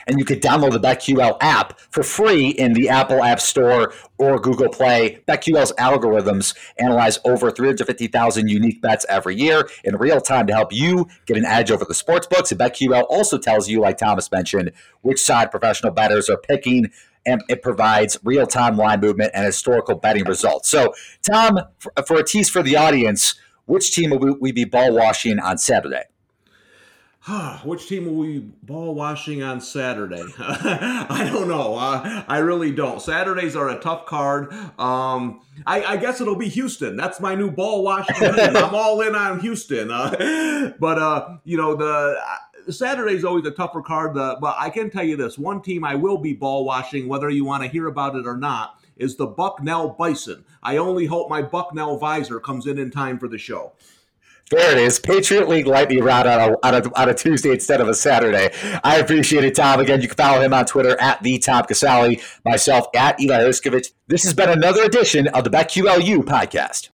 [0.08, 4.40] and you could download the BetQL app for free in the Apple App Store or
[4.40, 5.22] Google Play.
[5.28, 11.08] BetQL's algorithms analyze over 350,000 unique bets every year in real time to help you
[11.26, 12.52] get an edge over the sports books.
[12.52, 16.92] And BetQL also tells you, like Thomas mentioned, which side professional bettors are picking
[17.26, 20.70] and it provides real time line movement and historical betting results.
[20.70, 21.60] So, Tom,
[22.06, 23.36] for, a tease for the audience,
[23.66, 26.04] which team will we be ball washing on Saturday?
[27.64, 30.24] Which team will we ball washing on Saturday?
[30.40, 31.76] I don't know.
[31.76, 33.02] Uh, I really don't.
[33.02, 34.52] Saturdays are a tough card.
[34.78, 36.98] Um, I, I, guess it'll be Houston.
[36.98, 38.16] That's my new ball washing.
[38.22, 39.90] I'm all in on Houston.
[39.90, 42.20] Uh, but uh, you know the.
[42.20, 42.38] Uh,
[42.70, 46.18] Saturday's always a tougher card, but I can tell you this: one team I will
[46.18, 49.90] be ball washing, whether you want to hear about it or not, is the Bucknell
[49.90, 50.46] Bison.
[50.62, 53.74] I only hope my Bucknell visor comes in in time for the show.
[54.52, 55.00] There it is.
[55.00, 58.52] Patriot League lightning round on a, on, a, on a Tuesday instead of a Saturday.
[58.84, 59.80] I appreciate it, Tom.
[59.80, 63.94] Again, you can follow him on Twitter at the Tom Casale, myself at Eli Hershkovich.
[64.08, 66.90] This has been another edition of the BetQLU podcast.